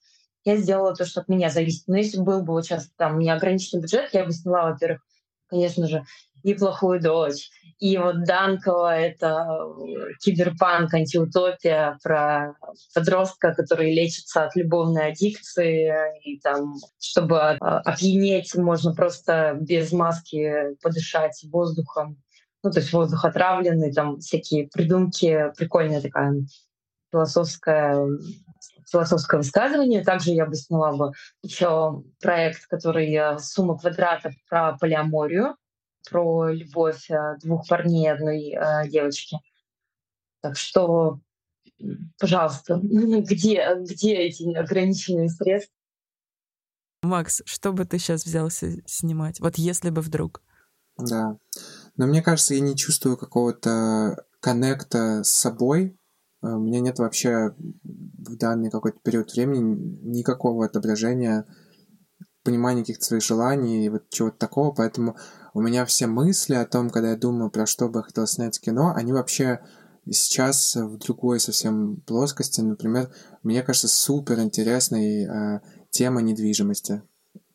[0.46, 1.88] Я сделала то, что от меня зависит.
[1.88, 5.02] Но если был бы сейчас там неограниченный бюджет, я бы сняла, во-первых,
[5.48, 6.04] конечно же,
[6.44, 7.50] и плохую дочь.
[7.80, 12.54] И вот Данкова— это э, киберпанк, антиутопия про
[12.94, 15.92] подростка, который лечится от любовной аддикции.
[16.22, 22.22] И там, чтобы э, опьянеть, можно просто без маски подышать воздухом.
[22.62, 25.52] Ну, то есть воздух отравленный, там всякие придумки.
[25.56, 26.34] Прикольная такая
[27.10, 27.98] философская
[28.90, 30.04] философское высказывание.
[30.04, 35.56] Также я бы сняла бы еще проект, который э, «Сумма квадратов» про полиаморию,
[36.08, 39.38] про любовь э, двух парней и одной э, девочки.
[40.40, 41.20] Так что,
[42.18, 45.74] пожалуйста, где, где эти ограниченные средства?
[47.02, 49.40] Макс, что бы ты сейчас взялся снимать?
[49.40, 50.42] Вот если бы вдруг.
[50.98, 51.36] Да.
[51.96, 55.98] Но мне кажется, я не чувствую какого-то коннекта с собой,
[56.54, 61.46] у меня нет вообще в данный какой-то период времени никакого отображения
[62.44, 65.16] понимания каких-то своих желаний и вот чего-то такого, поэтому
[65.52, 68.60] у меня все мысли о том, когда я думаю, про что бы я хотел снять
[68.60, 69.60] кино, они вообще
[70.08, 72.60] сейчас в другой совсем плоскости.
[72.60, 73.10] Например,
[73.42, 77.02] мне кажется, супер интересной э, тема недвижимости.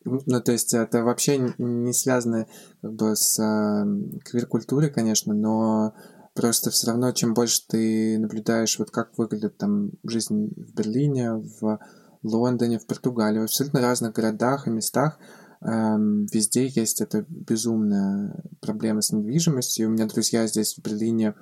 [0.04, 2.48] Ну, то есть это вообще не связано
[2.82, 3.86] как бы с э,
[4.26, 5.94] квир-культурой, конечно, но
[6.34, 11.80] Просто все равно, чем больше ты наблюдаешь, вот как выглядит там жизнь в Берлине, в
[12.24, 15.20] Лондоне, в Португалии, в абсолютно разных городах и местах,
[15.62, 19.90] эм, везде есть эта безумная проблема с недвижимостью.
[19.90, 21.36] У меня друзья здесь в Берлине,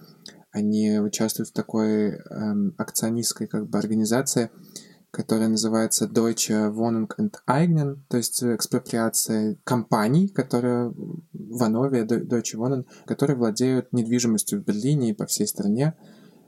[0.51, 4.49] они участвуют в такой эм, акционистской как бы организации,
[5.11, 10.93] которая называется Deutsche Wohnung Enteignen, то есть экспроприация компаний, которые
[11.33, 15.95] в Анове, Deutsche Wohnung, которые владеют недвижимостью в Берлине и по всей стране.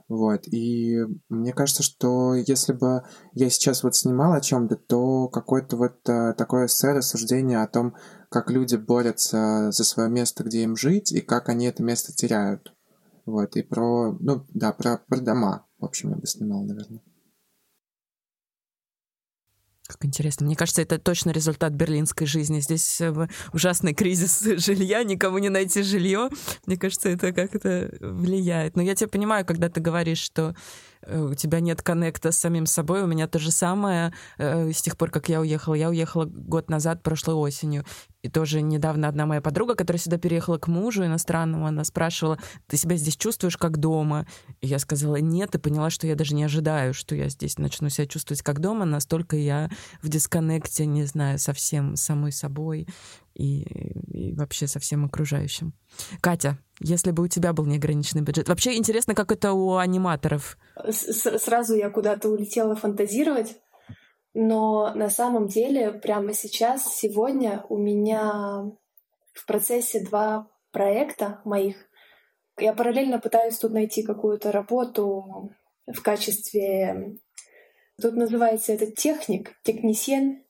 [0.08, 0.46] Вот.
[0.48, 0.98] И
[1.28, 6.34] мне кажется, что если бы я сейчас вот снимал о чем-то, то какое-то вот а,
[6.34, 7.94] такое эссе, рассуждение о том,
[8.28, 12.74] как люди борются за свое место, где им жить, и как они это место теряют.
[13.24, 13.56] Вот.
[13.56, 17.00] И про, ну, да, про, про дома, в общем, я бы снимал, наверное.
[19.92, 20.46] Как интересно.
[20.46, 22.60] Мне кажется, это точно результат берлинской жизни.
[22.60, 26.30] Здесь э, ужасный кризис жилья, никому не найти жилье.
[26.64, 28.74] Мне кажется, это как-то влияет.
[28.74, 30.56] Но я тебя понимаю, когда ты говоришь, что
[31.06, 33.02] у тебя нет коннекта с самим собой.
[33.02, 35.74] У меня то же самое э, с тех пор, как я уехала.
[35.74, 37.84] Я уехала год назад, прошлой осенью.
[38.22, 42.38] И тоже недавно одна моя подруга, которая сюда переехала к мужу иностранному, она спрашивала,
[42.68, 44.26] ты себя здесь чувствуешь как дома?
[44.60, 47.88] И я сказала нет, и поняла, что я даже не ожидаю, что я здесь начну
[47.88, 49.70] себя чувствовать как дома, настолько я
[50.02, 52.86] в дисконнекте, не знаю, совсем самой собой
[53.34, 55.72] и, и вообще со всем окружающим.
[56.20, 58.48] Катя, если бы у тебя был неограниченный бюджет.
[58.48, 60.58] Вообще интересно, как это у аниматоров.
[60.88, 63.56] С Сразу я куда-то улетела фантазировать.
[64.34, 68.64] Но на самом деле прямо сейчас, сегодня у меня
[69.32, 71.76] в процессе два проекта моих.
[72.58, 75.52] Я параллельно пытаюсь тут найти какую-то работу
[75.86, 77.18] в качестве...
[78.00, 80.42] Тут называется это техник, технисен.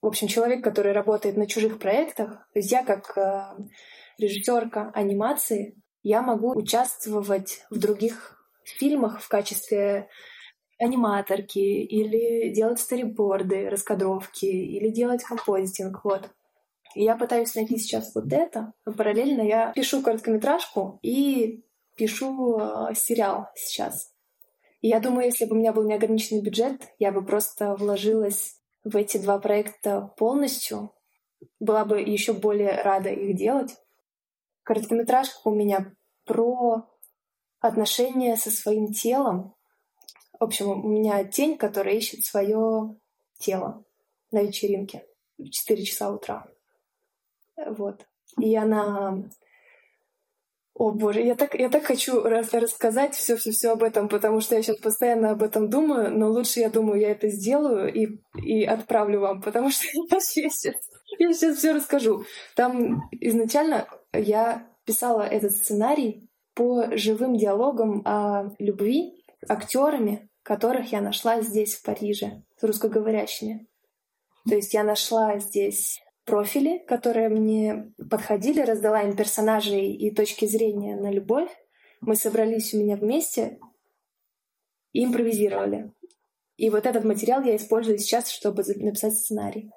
[0.00, 2.48] В общем, человек, который работает на чужих проектах.
[2.52, 3.42] То есть я как э,
[4.18, 10.08] режиссерка анимации, я могу участвовать в других фильмах в качестве
[10.78, 16.04] аниматорки или делать стариборды, раскадровки или делать композитинг.
[16.04, 16.30] Вот.
[16.94, 18.72] И я пытаюсь найти сейчас вот это.
[18.86, 21.64] Но параллельно я пишу короткометражку и
[21.96, 24.12] пишу э, сериал сейчас.
[24.80, 28.57] И я думаю, если бы у меня был неограниченный бюджет, я бы просто вложилась
[28.88, 30.92] в эти два проекта полностью.
[31.60, 33.76] Была бы еще более рада их делать.
[34.62, 36.88] Короткометражка у меня про
[37.60, 39.54] отношения со своим телом.
[40.38, 42.96] В общем, у меня тень, которая ищет свое
[43.38, 43.84] тело
[44.30, 46.46] на вечеринке в 4 часа утра.
[47.56, 48.06] Вот.
[48.38, 49.22] И она...
[50.78, 54.40] О боже, я так, я так хочу рас рассказать все, все, все об этом, потому
[54.40, 58.20] что я сейчас постоянно об этом думаю, но лучше я думаю, я это сделаю и,
[58.40, 60.64] и отправлю вам, потому что я сейчас,
[61.18, 62.24] я сейчас все расскажу.
[62.54, 71.40] Там изначально я писала этот сценарий по живым диалогам о любви актерами, которых я нашла
[71.40, 73.66] здесь, в Париже, с русскоговорящими.
[74.48, 80.94] То есть я нашла здесь профили, которые мне подходили, раздала им персонажей и точки зрения
[80.94, 81.50] на любовь.
[82.02, 83.58] Мы собрались у меня вместе
[84.92, 85.90] и импровизировали.
[86.56, 89.70] И вот этот материал я использую сейчас, чтобы написать сценарий.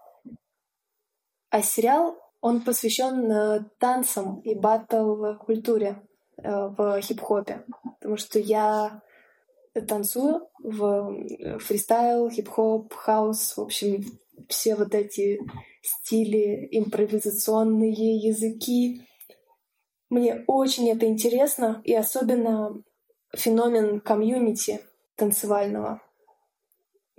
[1.50, 6.02] А сериал, он посвящен э, танцам и батл-культуре
[6.38, 7.66] э, в хип-хопе.
[8.00, 9.02] Потому что я
[9.88, 14.04] танцую в э, фристайл, хип-хоп, хаус, в общем,
[14.50, 15.40] все вот эти
[15.82, 19.02] стили, импровизационные языки.
[20.10, 22.82] Мне очень это интересно, и особенно
[23.34, 24.82] феномен комьюнити
[25.16, 26.02] танцевального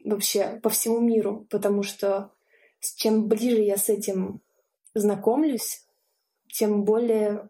[0.04, 2.32] вообще по всему миру, потому что
[2.96, 4.40] чем ближе я с этим
[4.94, 5.86] знакомлюсь,
[6.52, 7.48] тем более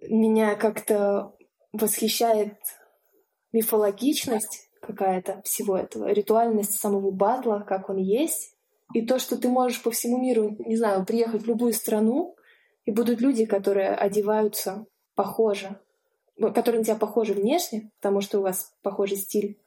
[0.00, 1.36] меня как-то
[1.72, 2.56] восхищает
[3.52, 8.51] мифологичность какая-то всего этого, ритуальность самого батла, как он есть,
[8.94, 12.36] и то, что ты можешь по всему миру, не знаю, приехать в любую страну,
[12.84, 15.80] и будут люди, которые одеваются похоже,
[16.38, 19.58] которые на тебя похожи внешне, потому что у вас похожий стиль,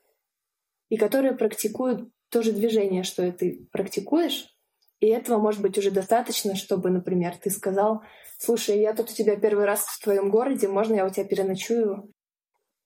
[0.89, 4.55] и которые практикуют то же движение, что и ты практикуешь,
[4.99, 8.01] и этого может быть уже достаточно, чтобы, например, ты сказал,
[8.37, 12.11] слушай, я тут у тебя первый раз в твоем городе, можно я у тебя переночую?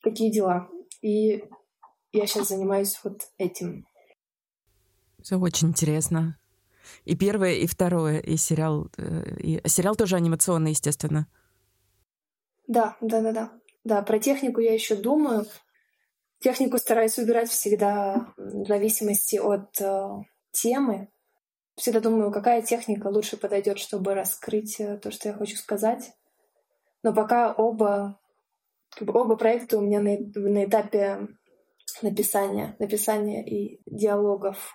[0.02, 0.70] Какие дела?
[1.02, 1.44] И
[2.12, 3.86] я сейчас занимаюсь вот этим.
[5.22, 6.38] Все очень интересно.
[7.06, 8.90] И первое, и второе, и сериал.
[8.98, 9.62] Э, и...
[9.68, 11.28] Сериал тоже анимационный, естественно.
[12.68, 13.52] Да, да, да, да.
[13.84, 15.46] Да, про технику я еще думаю.
[16.40, 20.10] Технику стараюсь выбирать всегда в зависимости от э,
[20.52, 21.10] темы.
[21.76, 26.12] Всегда думаю, какая техника лучше подойдет, чтобы раскрыть э, то, что я хочу сказать.
[27.04, 28.20] Но пока оба,
[29.00, 31.28] оба проекта у меня на, на этапе
[32.02, 34.74] написания, написания и диалогов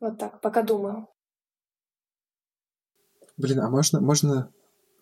[0.00, 1.08] вот так, пока думаю.
[3.36, 4.52] Блин, а можно, можно,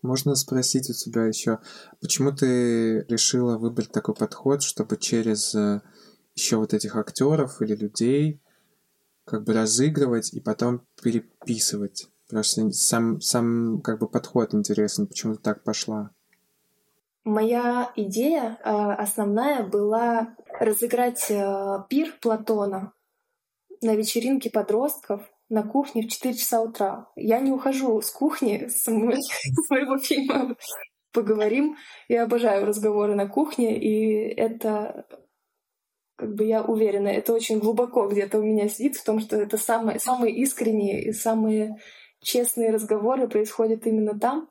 [0.03, 1.61] можно спросить у тебя еще,
[2.01, 5.81] почему ты решила выбрать такой подход, чтобы через э,
[6.35, 8.41] еще вот этих актеров или людей
[9.25, 12.09] как бы разыгрывать и потом переписывать?
[12.29, 16.11] Просто сам, сам как бы подход интересен, почему ты так пошла?
[17.25, 22.93] Моя идея э, основная была разыграть э, пир Платона
[23.83, 27.11] на вечеринке подростков на кухне в 4 часа утра.
[27.17, 28.83] Я не ухожу с кухни с
[29.67, 30.57] своего фильма
[31.13, 31.77] поговорим.
[32.09, 35.07] Я обожаю разговоры на кухне, и это,
[36.17, 39.57] как бы я уверена, это очень глубоко где-то у меня сидит в том, что это
[39.57, 41.77] самые, самые искренние и самые
[42.21, 44.51] честные разговоры происходят именно там.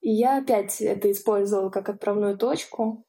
[0.00, 3.04] И я опять это использовала как отправную точку.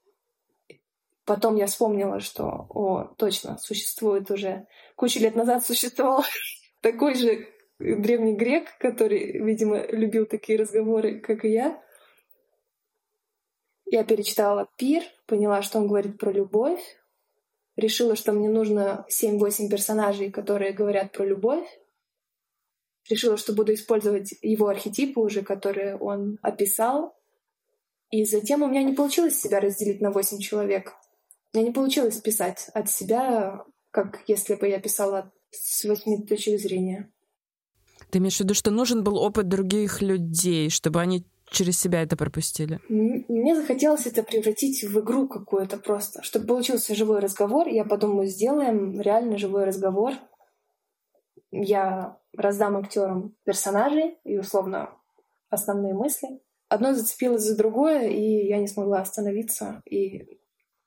[1.26, 4.66] Потом я вспомнила, что, о, точно, существует уже,
[4.98, 6.26] кучу лет назад существовал
[6.82, 7.48] такой же
[7.80, 11.82] древний грек, который, видимо, любил такие разговоры, как и я.
[13.86, 16.82] Я перечитала «Пир», поняла, что он говорит про любовь,
[17.78, 21.66] решила, что мне нужно 7-8 персонажей, которые говорят про любовь,
[23.08, 27.16] решила, что буду использовать его архетипы уже, которые он описал,
[28.10, 30.94] и затем у меня не получилось себя разделить на 8 человек.
[31.54, 33.64] Мне не получилось писать от себя
[33.98, 37.12] как если бы я писала с восьми точек зрения.
[38.12, 42.16] Ты имеешь в виду, что нужен был опыт других людей, чтобы они через себя это
[42.16, 42.80] пропустили?
[42.90, 46.22] Мне захотелось это превратить в игру какую-то просто.
[46.22, 50.14] Чтобы получился живой разговор, я подумаю, сделаем реально живой разговор.
[51.50, 54.92] Я раздам актерам персонажей и условно
[55.50, 56.28] основные мысли.
[56.70, 60.40] Одно зацепилось за другое, и я не смогла остановиться, и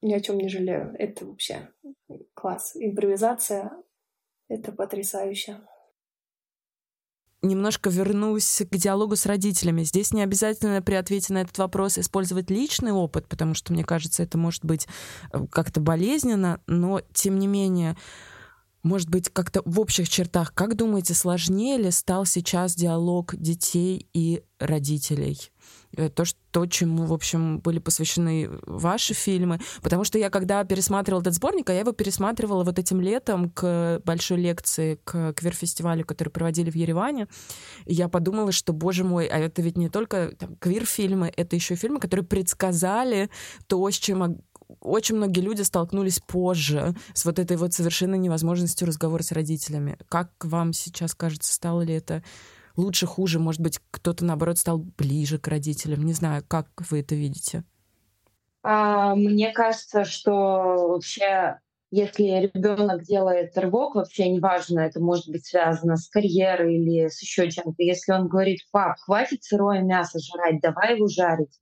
[0.02, 0.94] ни о чем не жалею.
[0.98, 1.70] Это вообще
[2.34, 2.72] класс.
[2.74, 3.72] Импровизация—
[4.48, 5.60] это потрясающе
[7.42, 9.82] немножко вернусь к диалогу с родителями.
[9.82, 14.22] Здесь не обязательно при ответе на этот вопрос использовать личный опыт, потому что, мне кажется,
[14.22, 14.86] это может быть
[15.32, 17.96] э, как-то болезненно, но, тем не менее,
[18.82, 24.42] может быть, как-то в общих чертах, как думаете, сложнее ли стал сейчас диалог детей и
[24.58, 25.38] родителей?
[25.96, 29.60] Э, то, что, чему, в общем, были посвящены ваши фильмы.
[29.82, 34.00] Потому что я, когда пересматривала этот сборник, а я его пересматривала вот этим летом к
[34.04, 37.26] большой лекции, к квир-фестивалю, который проводили в Ереване,
[37.86, 42.00] я подумала, что, боже мой, а это ведь не только там, квир-фильмы, это еще фильмы,
[42.00, 43.30] которые предсказали
[43.66, 44.40] то, с чем
[44.80, 49.98] очень многие люди столкнулись позже с вот этой вот совершенно невозможностью разговора с родителями.
[50.08, 52.22] Как вам сейчас кажется, стало ли это
[52.76, 56.02] лучше, хуже, может быть, кто-то, наоборот, стал ближе к родителям.
[56.02, 57.64] Не знаю, как вы это видите?
[58.62, 61.58] А, мне кажется, что вообще,
[61.90, 67.50] если ребенок делает рывок, вообще неважно, это может быть связано с карьерой или с еще
[67.50, 67.82] чем-то.
[67.82, 71.58] Если он говорит, пап, хватит сырое мясо жрать, давай его жарить,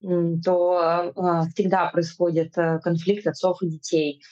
[0.00, 4.22] то а, всегда происходит э, конфликт отцов и детей.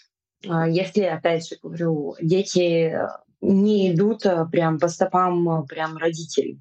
[0.49, 2.97] А, если, опять же говорю, дети
[3.41, 6.59] не идут э, прям по стопам э, прям родителей.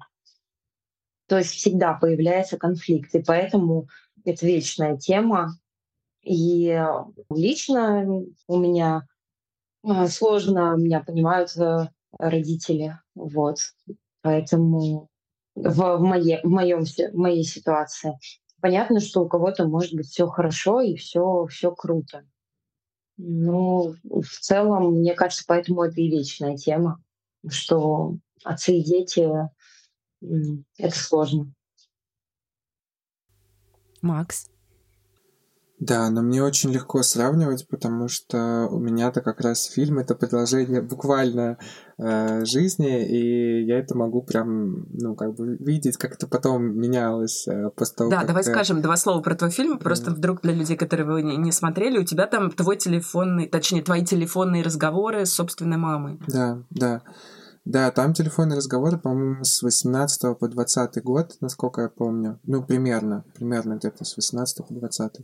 [1.28, 3.88] То есть всегда появляется конфликт, и поэтому
[4.24, 5.58] это вечная тема.
[6.22, 6.86] И э,
[7.30, 8.06] лично
[8.46, 9.06] у меня
[10.08, 11.50] сложно, меня понимают
[12.18, 13.58] родители, вот.
[14.22, 15.08] Поэтому
[15.54, 18.18] в, моей, в, моем, в моей ситуации
[18.60, 22.26] понятно, что у кого-то может быть все хорошо и все, все круто.
[23.18, 27.02] Ну, в целом, мне кажется, поэтому это и вечная тема,
[27.48, 29.30] что отцы и дети—
[30.78, 31.52] это сложно.
[34.02, 34.50] Макс?
[35.78, 40.80] Да, но мне очень легко сравнивать, потому что у меня-то как раз фильм это продолжение
[40.80, 41.58] буквально
[41.98, 47.46] э, жизни, и я это могу прям, ну, как бы видеть, как это потом менялось
[47.46, 48.50] э, после того, Да, как давай ты...
[48.52, 50.14] скажем два слова про твой фильм, просто mm.
[50.14, 54.02] вдруг для людей, которые его не, не смотрели, у тебя там твой телефонный, точнее, твои
[54.02, 56.18] телефонные разговоры с собственной мамой.
[56.26, 57.02] Да, да.
[57.66, 62.38] Да, там телефонные разговоры, по-моему, с 18 по 20 год, насколько я помню.
[62.44, 65.22] Ну, примерно, примерно где-то с 18 по 20.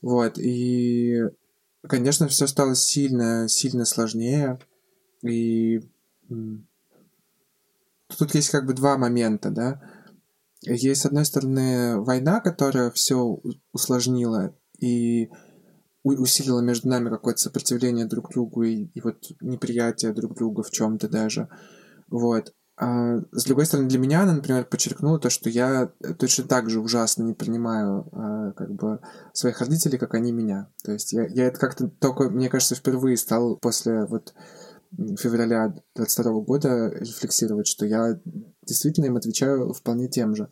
[0.00, 1.20] Вот, и,
[1.88, 4.58] конечно, все стало сильно, сильно сложнее.
[5.22, 5.88] И
[8.18, 9.80] тут есть как бы два момента, да.
[10.62, 13.40] Есть, с одной стороны, война, которая все
[13.72, 15.30] усложнила и
[16.02, 21.08] усилила между нами какое-то сопротивление друг другу и, и вот неприятие друг друга в чем-то
[21.08, 21.48] даже.
[22.08, 22.52] Вот.
[22.76, 26.80] А, с другой стороны, для меня она, например, подчеркнула то, что я точно так же
[26.80, 29.00] ужасно не принимаю а, как бы
[29.32, 30.68] своих родителей, как они меня.
[30.82, 34.34] То есть я, я это как-то только, мне кажется, впервые стал после вот
[35.18, 38.20] февраля 22 года рефлексировать, что я
[38.66, 40.48] действительно им отвечаю вполне тем же.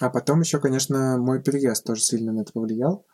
[0.00, 3.06] А потом еще, конечно, мой переезд тоже сильно на это повлиял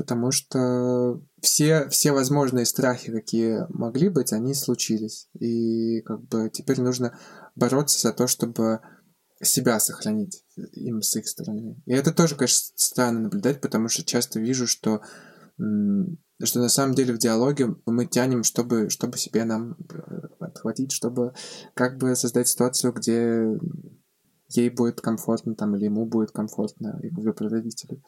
[0.00, 5.28] потому что все, все возможные страхи, какие могли быть, они случились.
[5.38, 7.18] И как бы теперь нужно
[7.54, 8.80] бороться за то, чтобы
[9.42, 11.76] себя сохранить им с их стороны.
[11.84, 15.02] И это тоже, конечно, странно наблюдать, потому что часто вижу, что,
[15.58, 21.34] что на самом деле в диалоге мы тянем, чтобы, чтобы себе нам э, отхватить, чтобы
[21.74, 23.58] как бы создать ситуацию, где
[24.48, 28.02] ей будет комфортно там, или ему будет комфортно, и выбор родителей.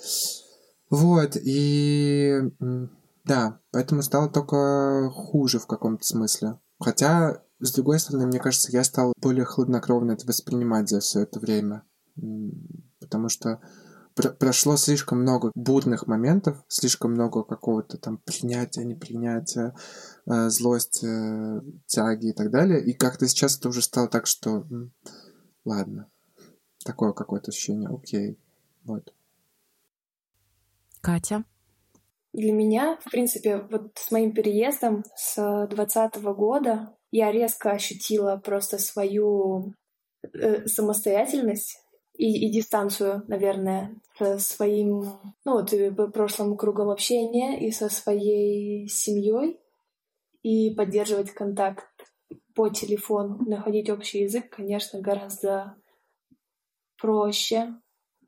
[0.93, 2.39] Вот, и
[3.25, 6.59] да, поэтому стало только хуже в каком-то смысле.
[6.79, 11.41] Хотя, с другой стороны, мне кажется, я стал более хладнокровно это воспринимать за все это
[11.41, 11.85] время.
[13.01, 13.63] Потому что
[14.15, 19.75] пр прошло слишком много бурных моментов, слишком много какого-то там принятия, непринятия,
[20.27, 22.85] э, злости, э, тяги и так далее.
[22.85, 24.67] И как-то сейчас это уже стало так, что
[25.65, 26.11] ладно,
[26.85, 28.39] такое какое-то ощущение, окей,
[28.85, 29.15] вот.
[31.03, 31.45] Катя?
[32.33, 38.79] Для меня, в принципе, вот с моим переездом с двадцатого года я резко ощутила просто
[38.79, 39.75] свою
[40.23, 41.79] э, самостоятельность
[42.17, 45.75] и, и дистанцию, наверное, со своим, ну вот,
[46.15, 49.59] прошлым кругом общения и со своей семьей.
[50.43, 51.87] и поддерживать контакт
[52.55, 55.77] по телефону, находить общий язык, конечно, гораздо
[56.99, 57.75] проще,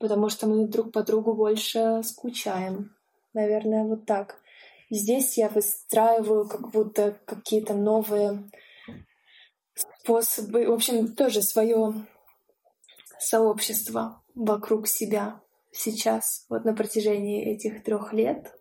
[0.04, 2.94] потому что мы друг по другу больше скучаем.
[3.32, 4.38] Наверное, вот так.
[4.90, 8.50] здесь я выстраиваю как будто какие-то новые
[9.74, 11.94] способы, в общем, тоже свое
[13.18, 15.40] сообщество вокруг себя
[15.72, 18.54] сейчас, вот на протяжении этих трех лет.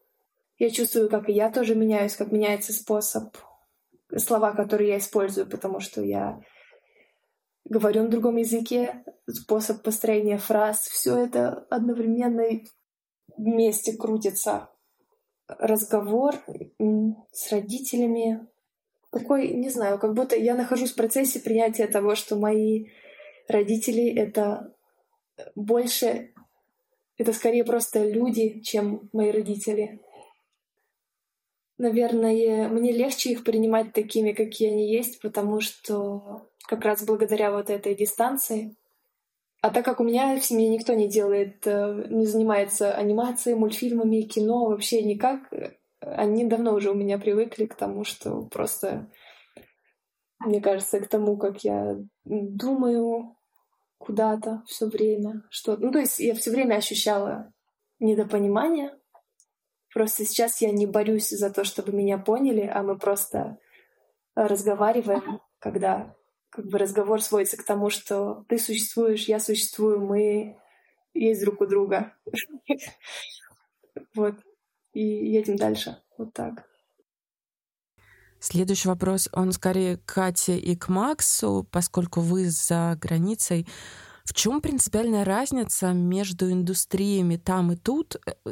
[0.57, 3.35] Я чувствую, как и я тоже меняюсь, как меняется способ,
[4.15, 6.39] слова, которые я использую, потому что я
[7.66, 12.43] говорю на другом языке, способ построения фраз, все это одновременно
[13.38, 14.70] вместе крутится.
[15.47, 16.36] Разговор
[17.32, 18.47] с родителями,
[19.11, 22.88] такой, не знаю, как будто я нахожусь в процессе принятия того, что мои
[23.47, 24.74] родители— это
[25.55, 26.34] больше,
[27.18, 30.01] это скорее просто люди, чем мои родители.
[31.78, 37.69] Наверное, мне легче их принимать такими, какие они есть, потому что как раз благодаря вот
[37.69, 38.76] этой дистанции.
[39.61, 44.21] А так как у меня в семье никто не делает, э, не занимается анимацией, мультфильмами,
[44.21, 45.49] кино, вообще никак,
[46.01, 49.09] они давно уже у меня привыкли к тому, что просто,
[50.39, 53.38] мне кажется, к тому, как я думаю
[53.97, 57.53] куда-то все время, что, ну то есть я все время ощущала
[57.99, 58.91] недопонимание.
[59.93, 63.57] Просто сейчас я не борюсь за то, чтобы меня поняли, а мы просто
[64.35, 66.15] разговариваем, когда
[66.49, 70.57] как бы разговор сводится к тому, что ты существуешь, я существую, мы
[71.13, 72.13] есть друг у друга.
[74.15, 74.35] Вот.
[74.93, 75.97] И едем дальше.
[76.17, 76.67] Вот так.
[78.39, 83.67] Следующий вопрос, он скорее к Кате и к Максу, поскольку вы за границей.
[84.26, 88.15] В чем принципиальная разница между индустриями там и тут?
[88.26, 88.51] Э, э,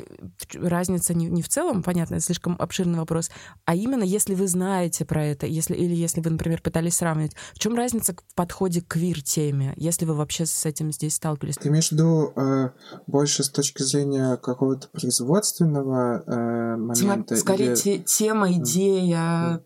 [0.53, 3.32] разница не, не в целом, понятно, это слишком обширный вопрос,
[3.65, 7.59] а именно если вы знаете про это, если, или если вы, например, пытались сравнивать, в
[7.59, 11.55] чем разница в подходе к квир-теме, если вы вообще с этим здесь сталкивались?
[11.55, 12.72] Ты имеешь в виду э,
[13.07, 17.36] больше с точки зрения какого-то производственного э, момента?
[17.36, 17.76] Тема, скорее или...
[17.76, 19.63] те, тема, идея,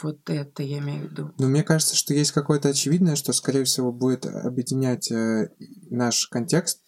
[0.00, 1.32] вот это я имею в виду.
[1.38, 5.50] Ну, мне кажется, что есть какое-то очевидное, что, скорее всего, будет объединять э,
[5.90, 6.80] наш контекст,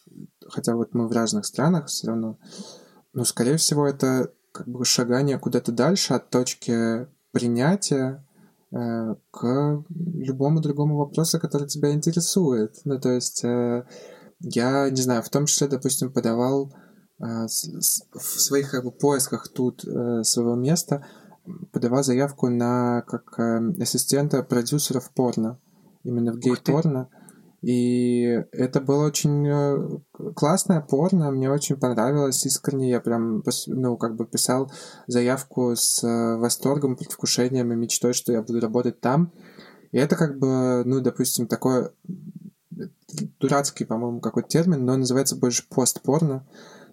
[0.48, 2.38] хотя вот мы в разных странах все равно.
[3.12, 8.24] Но, скорее всего, это как бы шагание куда-то дальше от точки принятия
[8.72, 12.80] э, к любому другому вопросу, который тебя интересует.
[12.84, 13.84] Ну, то есть э,
[14.40, 16.72] я, не знаю, в том числе, допустим, подавал
[17.18, 21.04] э, с, с, в своих как бы, поисках тут э, своего места—
[21.72, 25.58] подавал заявку на как э, ассистента продюсеров порно,
[26.02, 27.08] именно в гей-порно.
[27.62, 29.98] И это было очень э,
[30.34, 32.90] классное порно, мне очень понравилось искренне.
[32.90, 34.70] Я прям, ну, как бы писал
[35.06, 39.32] заявку с э, восторгом, предвкушением и мечтой, что я буду работать там.
[39.92, 41.88] И это как бы, ну, допустим, такой
[43.40, 46.46] дурацкий, по-моему, какой-то термин, но называется больше постпорно.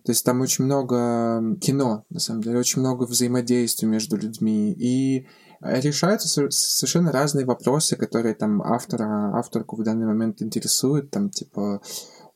[0.04, 4.74] То есть там очень много кино, на самом деле, очень много взаимодействия между людьми.
[4.74, 5.28] И
[5.62, 11.12] решаются совершенно разные вопросы, которые там автора, авторку в данный момент интересуют.
[11.12, 11.82] Там типа,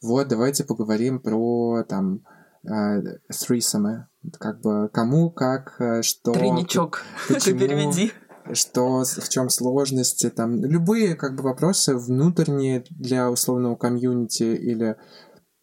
[0.01, 2.21] вот, давайте поговорим про там
[2.65, 4.05] threesome,
[4.39, 6.33] как бы кому, как, э, что...
[6.33, 8.11] Тройничок, почему, переведи
[8.53, 14.97] что в чем сложности, там любые как бы вопросы внутренние для условного комьюнити или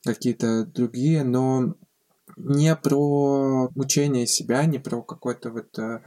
[0.05, 1.74] какие-то другие, но
[2.37, 6.01] не про мучение себя, не про какое-то вот э,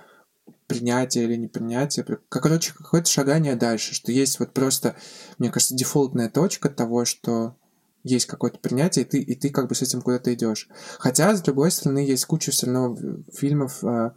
[0.67, 4.95] принятие или непринятие, короче, какое-то шагание дальше, что есть вот просто,
[5.37, 7.55] мне кажется, дефолтная точка того, что
[8.03, 10.69] есть какое-то принятие, и ты, и ты как бы с этим куда-то идешь.
[10.99, 12.95] Хотя, с другой стороны, есть куча все равно
[13.33, 14.11] фильмов э,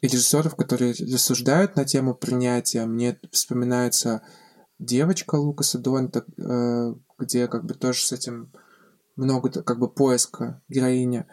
[0.00, 2.86] и режиссеров, которые рассуждают на тему принятия.
[2.86, 4.22] Мне вспоминается
[4.78, 8.52] девочка Лукаса Донта, э, где как бы тоже с этим
[9.16, 11.26] много как бы поиска героини.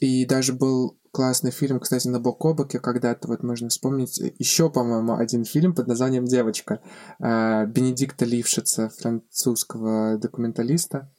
[0.00, 5.44] И даже был классный фильм, кстати, на Бокобаке когда-то, вот можно вспомнить, еще, по-моему, один
[5.44, 6.80] фильм под названием «Девочка»
[7.18, 11.10] э, Бенедикта Лившица, французского документалиста,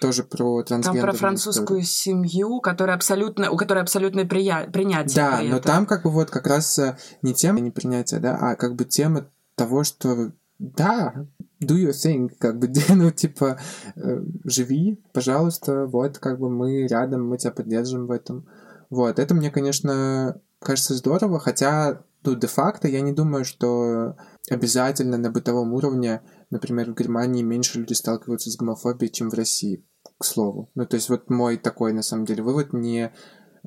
[0.00, 1.84] тоже про трансгендерную Там про французскую историю.
[1.84, 4.68] семью, которая абсолютно, у которой абсолютное прия...
[4.68, 5.14] принятие.
[5.14, 8.74] Да, но там как бы вот как раз э, не тема непринятия, да, а как
[8.74, 11.26] бы тема того, что да,
[11.66, 13.58] do your thing, как бы, ну, типа,
[13.96, 18.46] э, живи, пожалуйста, вот, как бы мы рядом, мы тебя поддержим в этом.
[18.90, 24.16] Вот, это мне, конечно, кажется здорово, хотя, ну, де-факто я не думаю, что
[24.50, 29.84] обязательно на бытовом уровне, например, в Германии меньше люди сталкиваются с гомофобией, чем в России,
[30.18, 30.70] к слову.
[30.74, 33.12] Ну, то есть вот мой такой, на самом деле, вывод не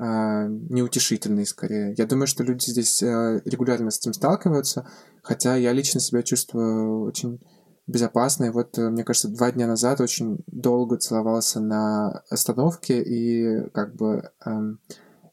[0.02, 1.94] а, неутешительный скорее.
[1.98, 4.88] Я думаю, что люди здесь а, регулярно с этим сталкиваются,
[5.22, 7.42] хотя я лично себя чувствую очень
[7.90, 8.46] безопасно.
[8.46, 13.96] И вот, э, мне кажется, два дня назад очень долго целовался на остановке, и как
[13.96, 14.80] бы эм,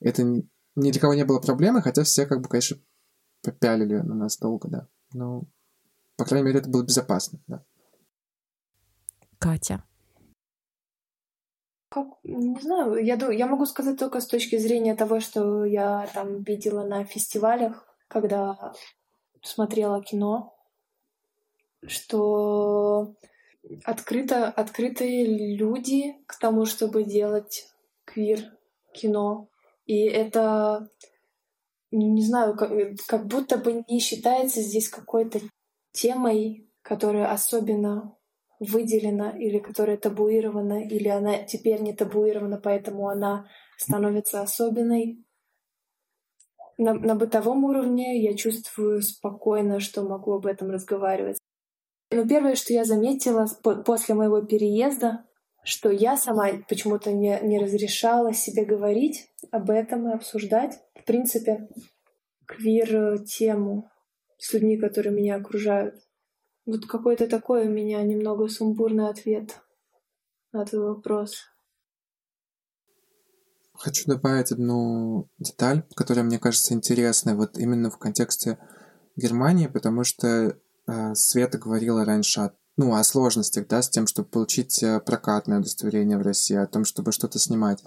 [0.01, 2.79] это ни для кого не было проблемы, хотя все, как бы, конечно,
[3.43, 4.89] попялили на нас долго, да.
[5.13, 5.45] Но,
[6.17, 7.65] по крайней мере, это было безопасно, да.
[9.39, 9.85] Катя.
[11.91, 16.43] Как, не знаю, я, я могу сказать только с точки зрения того, что я там
[16.43, 18.75] видела на фестивалях, когда
[19.43, 20.56] смотрела кино,
[21.87, 23.15] что
[23.85, 27.69] открыто, открытые люди к тому, чтобы делать
[28.05, 29.49] квир-кино.
[29.87, 30.89] И это,
[31.91, 32.71] не знаю, как,
[33.07, 35.41] как будто бы не считается здесь какой-то
[35.93, 38.17] темой, которая особенно
[38.59, 43.47] выделена или которая табуирована, или она теперь не табуирована, поэтому она
[43.77, 45.23] становится особенной.
[46.79, 51.39] На, на бытовом уровне я чувствую спокойно, что могу об этом разговаривать.
[52.11, 53.47] Но первое, что я заметила
[53.85, 55.25] после моего переезда,
[55.65, 61.69] что я сама почему-то не, не разрешала себе говорить об этом и обсуждать, в принципе,
[62.47, 63.91] квир-тему
[64.39, 65.97] с людьми, которые меня окружают.
[66.67, 69.61] Вот какой-то такой у меня немного сумбурный ответ
[70.53, 71.45] на твой вопрос.
[73.75, 78.59] Хочу добавить одну деталь, которая мне кажется интересной вот именно в контексте
[79.17, 80.59] Германии, потому что
[81.15, 86.19] Света говорила раньше о, ну, о сложностях, да, с тем, чтобы получить э, прокатное удостоверение
[86.19, 87.83] в России, о том, чтобы что-то снимать.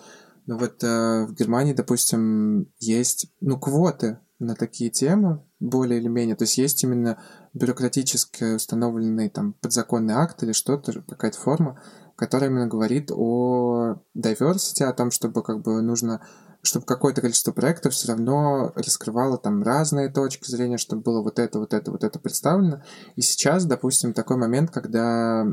[0.46, 6.36] Но вот э, в Германии, допустим, есть, ну, квоты на такие темы, более или менее.
[6.36, 7.22] То есть есть именно
[7.54, 11.80] бюрократически установленный там подзаконный акт или что-то, какая-то форма,
[12.16, 16.26] которая именно говорит о diversity, о том, чтобы как бы нужно
[16.62, 21.60] чтобы какое-то количество проектов все равно раскрывало там разные точки зрения, чтобы было вот это,
[21.60, 22.84] вот это, вот это представлено.
[23.16, 25.46] И сейчас, допустим, такой момент, когда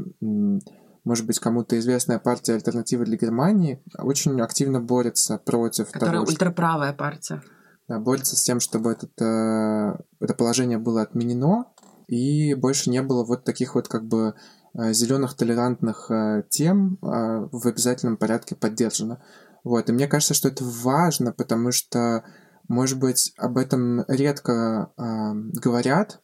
[1.04, 6.92] может быть, кому-то известная партия «Альтернатива для Германии» очень активно борется против Которая того, ультраправая
[6.92, 7.42] партия
[7.88, 11.66] да, борется с тем, чтобы этот, э, это положение было отменено,
[12.08, 14.34] и больше не было вот таких вот как бы
[14.74, 19.22] э, зеленых толерантных э, тем э, в обязательном порядке поддержано.
[19.66, 22.22] Вот, и мне кажется, что это важно, потому что,
[22.68, 25.02] может быть, об этом редко э,
[25.60, 26.20] говорят,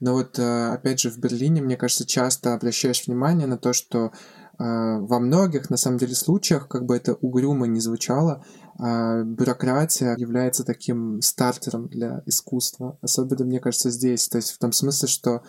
[0.00, 4.12] но вот, э, опять же, в Берлине, мне кажется, часто обращаешь внимание на то, что
[4.58, 8.42] а, во многих, на самом деле, случаях, как бы это угрюмо не звучало,
[8.78, 12.98] а, бюрократия является таким стартером для искусства.
[13.02, 14.26] Особенно, мне кажется, здесь.
[14.28, 15.42] То есть в том смысле, что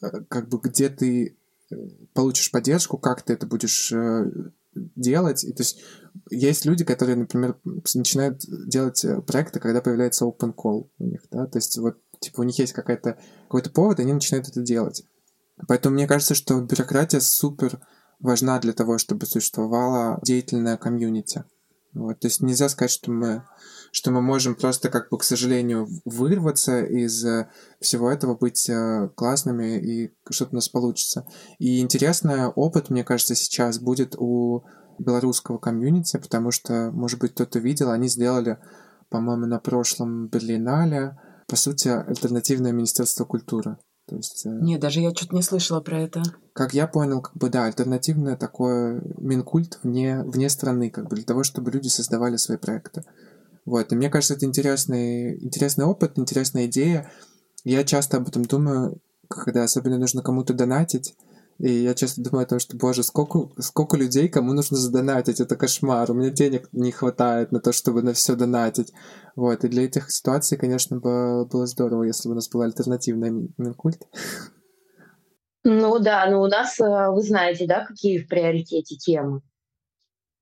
[0.00, 1.36] как бы где ты
[1.70, 1.76] э,
[2.14, 4.30] получишь поддержку, как ты это будешь э,
[4.74, 5.44] делать.
[5.44, 5.80] И, то есть
[6.30, 7.58] есть люди, которые, например,
[7.94, 12.40] начинают делать э, проекты, когда появляется open call у них, да, то есть вот типа
[12.40, 15.04] у них есть какая-то какой-то повод, и они начинают это делать.
[15.68, 17.80] Поэтому мне кажется, что бюрократия супер
[18.20, 21.44] важна для того, чтобы существовала деятельная комьюнити.
[21.92, 23.44] Вот, то есть нельзя сказать, что мы,
[23.92, 29.10] что мы можем просто, как бы, к сожалению, вырваться из э, всего этого, быть э,
[29.14, 31.26] классными и что-то у нас получится.
[31.58, 34.64] И интересный опыт, мне кажется, сейчас будет у
[34.98, 38.58] белорусского комьюнити, потому что, может быть, кто-то видел, они сделали,
[39.10, 43.76] по-моему, на прошлом Берлинале, по сути, альтернативное Министерство культуры.
[44.08, 46.22] То есть, э, Нет, даже я что-то не слышала про это.
[46.54, 51.26] Как я понял, как бы да, альтернативное такое Минкульт вне, вне страны, как бы для
[51.26, 53.04] того, чтобы люди создавали свои проекты.
[53.64, 57.10] Вот, и мне кажется, это интересный, интересный опыт, интересная идея.
[57.64, 61.14] Я часто об этом думаю, когда особенно нужно кому-то донатить,
[61.58, 65.54] и я часто думаю о том, что, боже, сколько, сколько людей, кому нужно задонатить, это
[65.54, 66.10] кошмар.
[66.10, 68.92] У меня денег не хватает на то, чтобы на все донатить.
[69.36, 73.48] Вот, и для этих ситуаций, конечно, было, было здорово, если бы у нас был альтернативный
[73.58, 74.02] Минкульт.
[75.64, 79.42] Ну да, но у нас, э, вы знаете, да, какие в приоритете темы?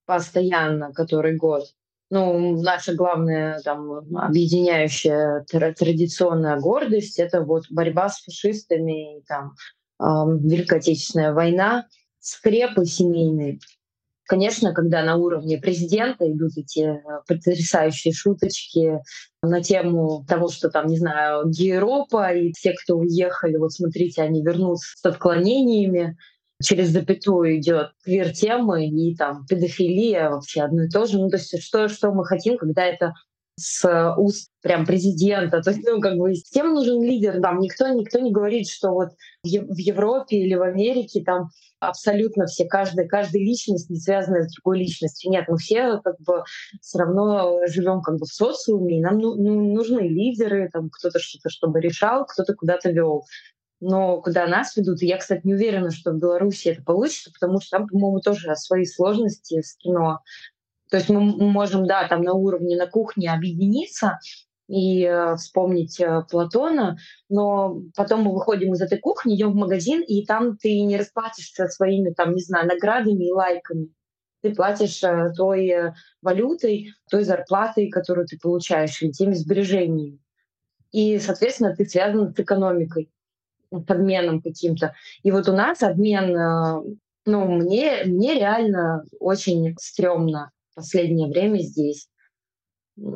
[0.06, 1.64] Постоянно, который год.
[2.10, 9.54] Ну, наша главная там объединяющая традиционная гордость— это вот борьба с фашистами, там,
[10.00, 11.86] Великая Отечественная война,
[12.18, 13.60] скрепы семейные.
[14.30, 19.00] Конечно, когда на уровне президента идут эти э, потрясающие шуточки
[19.42, 24.40] на тему того, что там, не знаю, Европа и те, кто уехали, вот смотрите, они
[24.44, 26.16] вернутся с отклонениями,
[26.62, 31.18] через запятую идет квир-темы и там педофилия вообще одно и то же.
[31.18, 33.14] Ну, то есть что, что мы хотим, когда это
[33.58, 35.60] с уст прям президента.
[35.60, 37.40] То есть, ну, как бы, всем нужен лидер.
[37.40, 39.10] Там никто, никто не говорит, что вот
[39.42, 41.48] в Европе или в Америке там
[41.80, 45.30] абсолютно все, каждая, каждая личность не связана с другой личностью.
[45.30, 46.44] Нет, мы все как бы
[46.80, 51.18] все равно живем как бы в социуме, и нам ну, ну, нужны лидеры, там кто-то
[51.18, 53.24] что-то чтобы решал, кто-то куда-то вел.
[53.80, 57.60] Но куда нас ведут, и я, кстати, не уверена, что в Беларуси это получится, потому
[57.60, 60.20] что там, по-моему, тоже свои сложности с кино.
[60.90, 64.18] То есть мы можем, да, там на уровне, на кухне объединиться
[64.68, 70.02] и э, вспомнить э, Платона, но потом мы выходим из этой кухни, идем в магазин,
[70.02, 73.88] и там ты не расплатишься своими, там, не знаю, наградами и лайками.
[74.42, 80.20] Ты платишь э, той э, валютой, той зарплатой, которую ты получаешь, или теми сбережениями.
[80.92, 83.10] И, соответственно, ты связан с экономикой,
[83.70, 84.94] обменом каким-то.
[85.22, 86.82] И вот у нас обмен, э,
[87.26, 92.08] ну, мне, мне реально очень стрёмно последнее время здесь.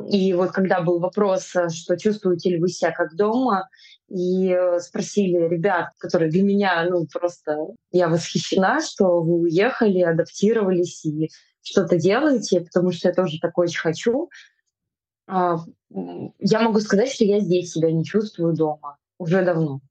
[0.09, 3.69] И вот когда был вопрос, э, что чувствуете ли вы себя как дома,
[4.09, 7.57] и э, спросили ребят, которые для меня, ну просто
[7.91, 11.29] я восхищена, что вы уехали, адаптировались и
[11.61, 14.29] что-то делаете, потому что я тоже так очень хочу.
[15.27, 15.57] А,
[16.39, 19.81] я могу сказать, что я здесь себя не чувствую дома уже давно.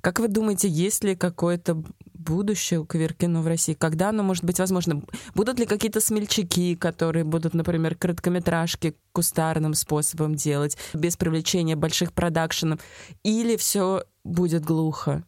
[0.00, 1.82] Как вы думаете, есть ли какое-то
[2.14, 3.74] будущее у квир-кино в России?
[3.74, 5.02] Когда оно может быть возможно?
[5.34, 12.80] Будут ли какие-то смельчаки, которые будут, например, короткометражки кустарным способом делать, без привлечения больших продакшенов?
[13.22, 15.24] Или все будет глухо?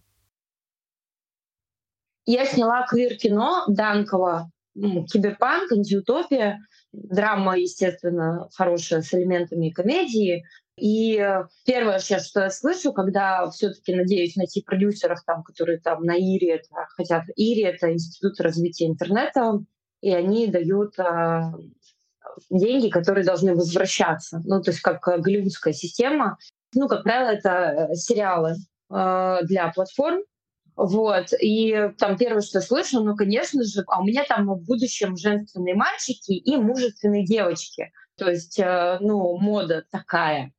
[2.26, 6.58] Я сняла квир-кино Данкова, киберпанк, антиутопия,
[6.92, 10.44] драма, естественно, хорошая с элементами комедии.
[10.80, 11.22] И
[11.64, 16.48] первое сейчас, что я слышу, когда все-таки надеюсь найти продюсеров, там, которые там на ИРИ
[16.48, 17.24] это хотят.
[17.36, 19.60] ИРИ— это Институт развития интернета,
[20.00, 21.52] и они дают э,
[22.50, 24.40] деньги, которые должны возвращаться.
[24.44, 26.38] Ну, то есть как голливудская система.
[26.74, 28.54] Ну, как правило, это сериалы
[28.90, 30.22] э, для платформ,
[30.78, 31.32] вот.
[31.40, 35.16] И там первое, что я слышу, ну, конечно же, а у меня там в будущем
[35.16, 37.90] женственные мальчики и мужественные девочки.
[38.16, 40.52] То есть, э, ну, мода такая.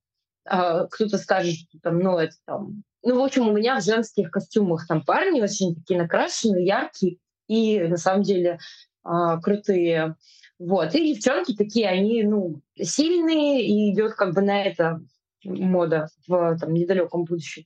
[0.49, 2.83] А, кто-то скажет, что там, ну, это там...
[3.03, 7.79] Ну, в общем, у меня в женских костюмах там парни очень такие накрашенные, яркие и,
[7.81, 8.59] на самом деле,
[9.03, 10.15] а, крутые.
[10.57, 10.93] Вот.
[10.95, 15.01] И девчонки такие, они, ну, сильные, и идет как бы на это
[15.43, 17.63] мода в там, недалеком будущем.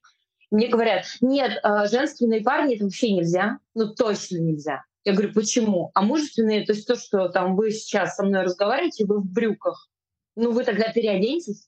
[0.51, 4.84] Мне говорят, нет, а, женственные парни это вообще нельзя, ну точно нельзя.
[5.03, 5.89] Я говорю, почему?
[5.95, 9.89] А мужественные, то есть то, что там вы сейчас со мной разговариваете, вы в брюках.
[10.36, 11.67] Ну вы тогда переоденьтесь.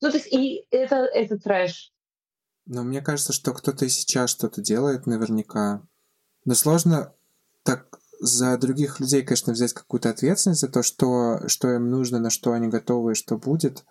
[0.00, 1.92] Ну, то есть, и это, это трэш.
[2.66, 5.86] Но мне кажется, что кто-то и сейчас что-то делает наверняка.
[6.44, 7.14] Но сложно
[7.62, 12.30] так за других людей, конечно, взять какую-то ответственность за то, что, что им нужно, на
[12.30, 13.84] что они готовы и что будет.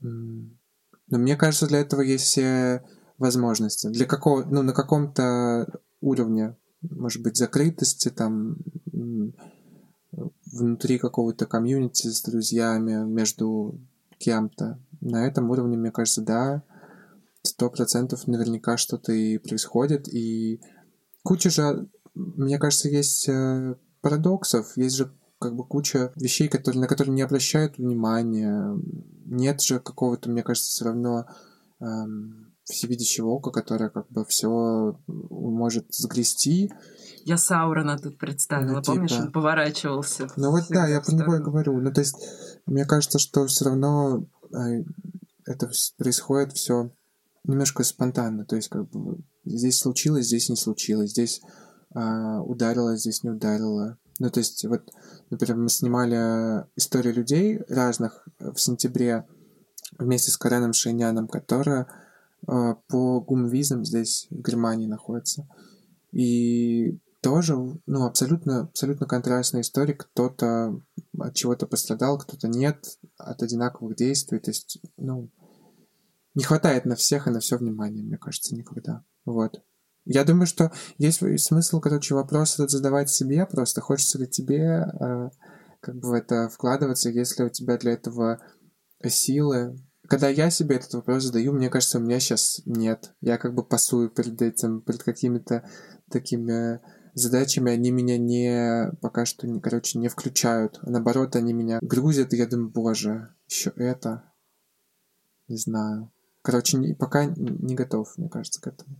[0.00, 2.84] Но мне кажется, для этого есть все
[3.18, 3.88] возможности.
[3.88, 5.66] Для какого, ну, на каком-то
[6.00, 8.56] уровне, может быть, закрытости, там,
[10.52, 13.80] внутри какого-то комьюнити с друзьями, между
[14.20, 14.78] кем-то.
[15.00, 16.62] На этом уровне, мне кажется, да,
[17.42, 20.08] сто процентов наверняка что-то и происходит.
[20.08, 20.60] И
[21.22, 26.86] куча же, мне кажется, есть э, парадоксов, есть же как бы куча вещей, которые, на
[26.86, 28.78] которые не обращают внимания.
[29.24, 31.24] Нет же какого-то, мне кажется, все равно
[31.80, 36.70] эм, всевидящего ока, которое как бы все может сгрести.
[37.24, 38.94] Я Саурона тут представила, ну, типа...
[38.94, 40.28] помнишь, он поворачивался.
[40.36, 41.80] Ну вот да, я про него и говорю.
[41.80, 42.16] Ну то есть,
[42.70, 44.68] мне кажется, что все равно а,
[45.44, 46.92] это происходит все
[47.44, 48.44] немножко спонтанно.
[48.44, 51.42] То есть, как бы здесь случилось, здесь не случилось, здесь
[51.94, 53.98] а, ударило, здесь не ударило.
[54.20, 54.88] Ну, то есть, вот,
[55.30, 59.26] например, мы снимали истории людей разных в сентябре
[59.98, 61.88] вместе с Кареном Шейняном, которая
[62.46, 65.48] а, по гумвизам здесь, в Германии, находится.
[66.12, 67.56] И тоже,
[67.86, 69.94] ну, абсолютно, абсолютно контрастная история.
[69.94, 70.80] Кто-то
[71.18, 74.38] от чего-то пострадал, кто-то нет, от одинаковых действий.
[74.38, 75.30] То есть, ну,
[76.34, 79.04] не хватает на всех и на все внимания, мне кажется, никогда.
[79.24, 79.62] Вот.
[80.04, 85.30] Я думаю, что есть смысл, короче, вопрос этот задавать себе, просто хочется ли тебе э,
[85.80, 88.40] как бы в это вкладываться, если у тебя для этого
[89.04, 89.76] силы.
[90.08, 93.12] Когда я себе этот вопрос задаю, мне кажется, у меня сейчас нет.
[93.20, 95.68] Я как бы пасую перед этим, перед какими-то
[96.10, 96.80] такими
[97.20, 100.78] задачами они меня не пока что, не, короче, не включают.
[100.82, 104.32] А наоборот, они меня грузят, и я думаю, боже, еще это.
[105.48, 106.10] Не знаю.
[106.42, 108.96] Короче, не, пока не готов, мне кажется, к этому.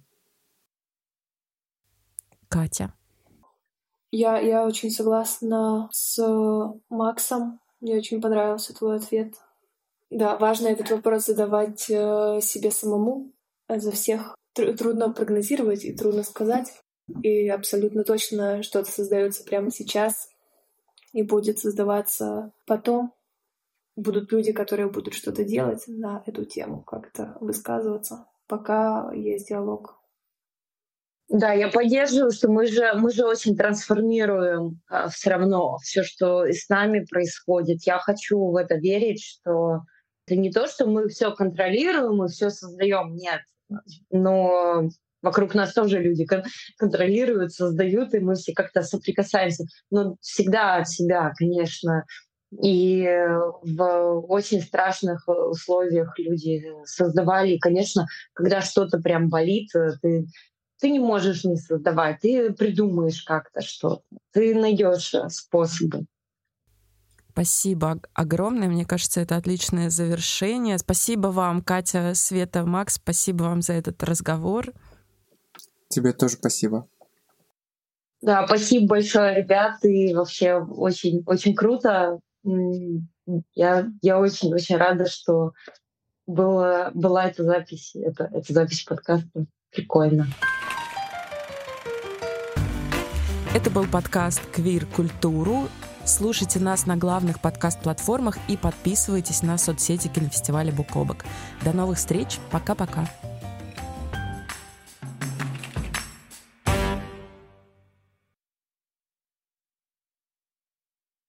[2.49, 2.93] Катя.
[4.11, 6.21] Я, я очень согласна с
[6.89, 9.35] Максом Мне очень понравился твой ответ.
[10.11, 13.33] Да, важно этот вопрос задавать э, себе самому.
[13.69, 16.73] За всех трудно прогнозировать и трудно сказать.
[17.23, 20.31] И абсолютно точно что-то создается прямо сейчас
[21.13, 23.13] и будет создаваться потом.
[23.97, 30.01] Будут люди, которые будут что-то делать на эту тему, как-то высказываться, пока есть диалог.
[31.31, 36.45] Да, я поддерживаю, что мы же, мы же очень трансформируем а, все равно все, что
[36.45, 37.87] с нами происходит.
[37.87, 39.83] Я хочу в это верить, что
[40.27, 43.43] это не то, что мы все контролируем и все создаем, нет.
[44.11, 44.89] Но
[45.23, 46.27] вокруг нас тоже люди
[46.79, 49.65] контролируют, создают, и мы все как-то соприкасаемся.
[49.91, 52.05] Но всегда от себя, конечно.
[52.63, 53.09] И
[53.63, 57.53] в очень страшных условиях люди создавали.
[57.53, 59.71] И, конечно, когда что-то прям болит,
[60.03, 60.27] ты
[60.81, 64.03] ты не можешь не создавать, ты придумаешь как-то что-то,
[64.33, 66.07] ты найдешь э, способы.
[67.33, 68.69] Спасибо огромное.
[68.69, 70.79] Мне кажется, это отличное завершение.
[70.79, 72.95] Спасибо вам, Катя, Света, Макс.
[72.95, 74.73] Спасибо вам за этот разговор.
[75.91, 76.89] Тебе тоже спасибо.
[78.23, 79.85] Да, спасибо большое, ребят.
[79.85, 82.21] И вообще очень, очень круто.
[83.55, 85.53] Я, я очень-очень рада, что
[86.27, 89.47] была, была эта запись, это, эта запись подкаста.
[89.71, 90.27] Прикольно.
[93.53, 95.69] Это был подкаст «Квир Культуру».
[96.05, 101.25] Слушайте нас на главных подкаст-платформах и подписывайтесь на соцсети кинофестиваля «Букобок».
[101.65, 102.39] До новых встреч.
[102.53, 103.09] Пока-пока.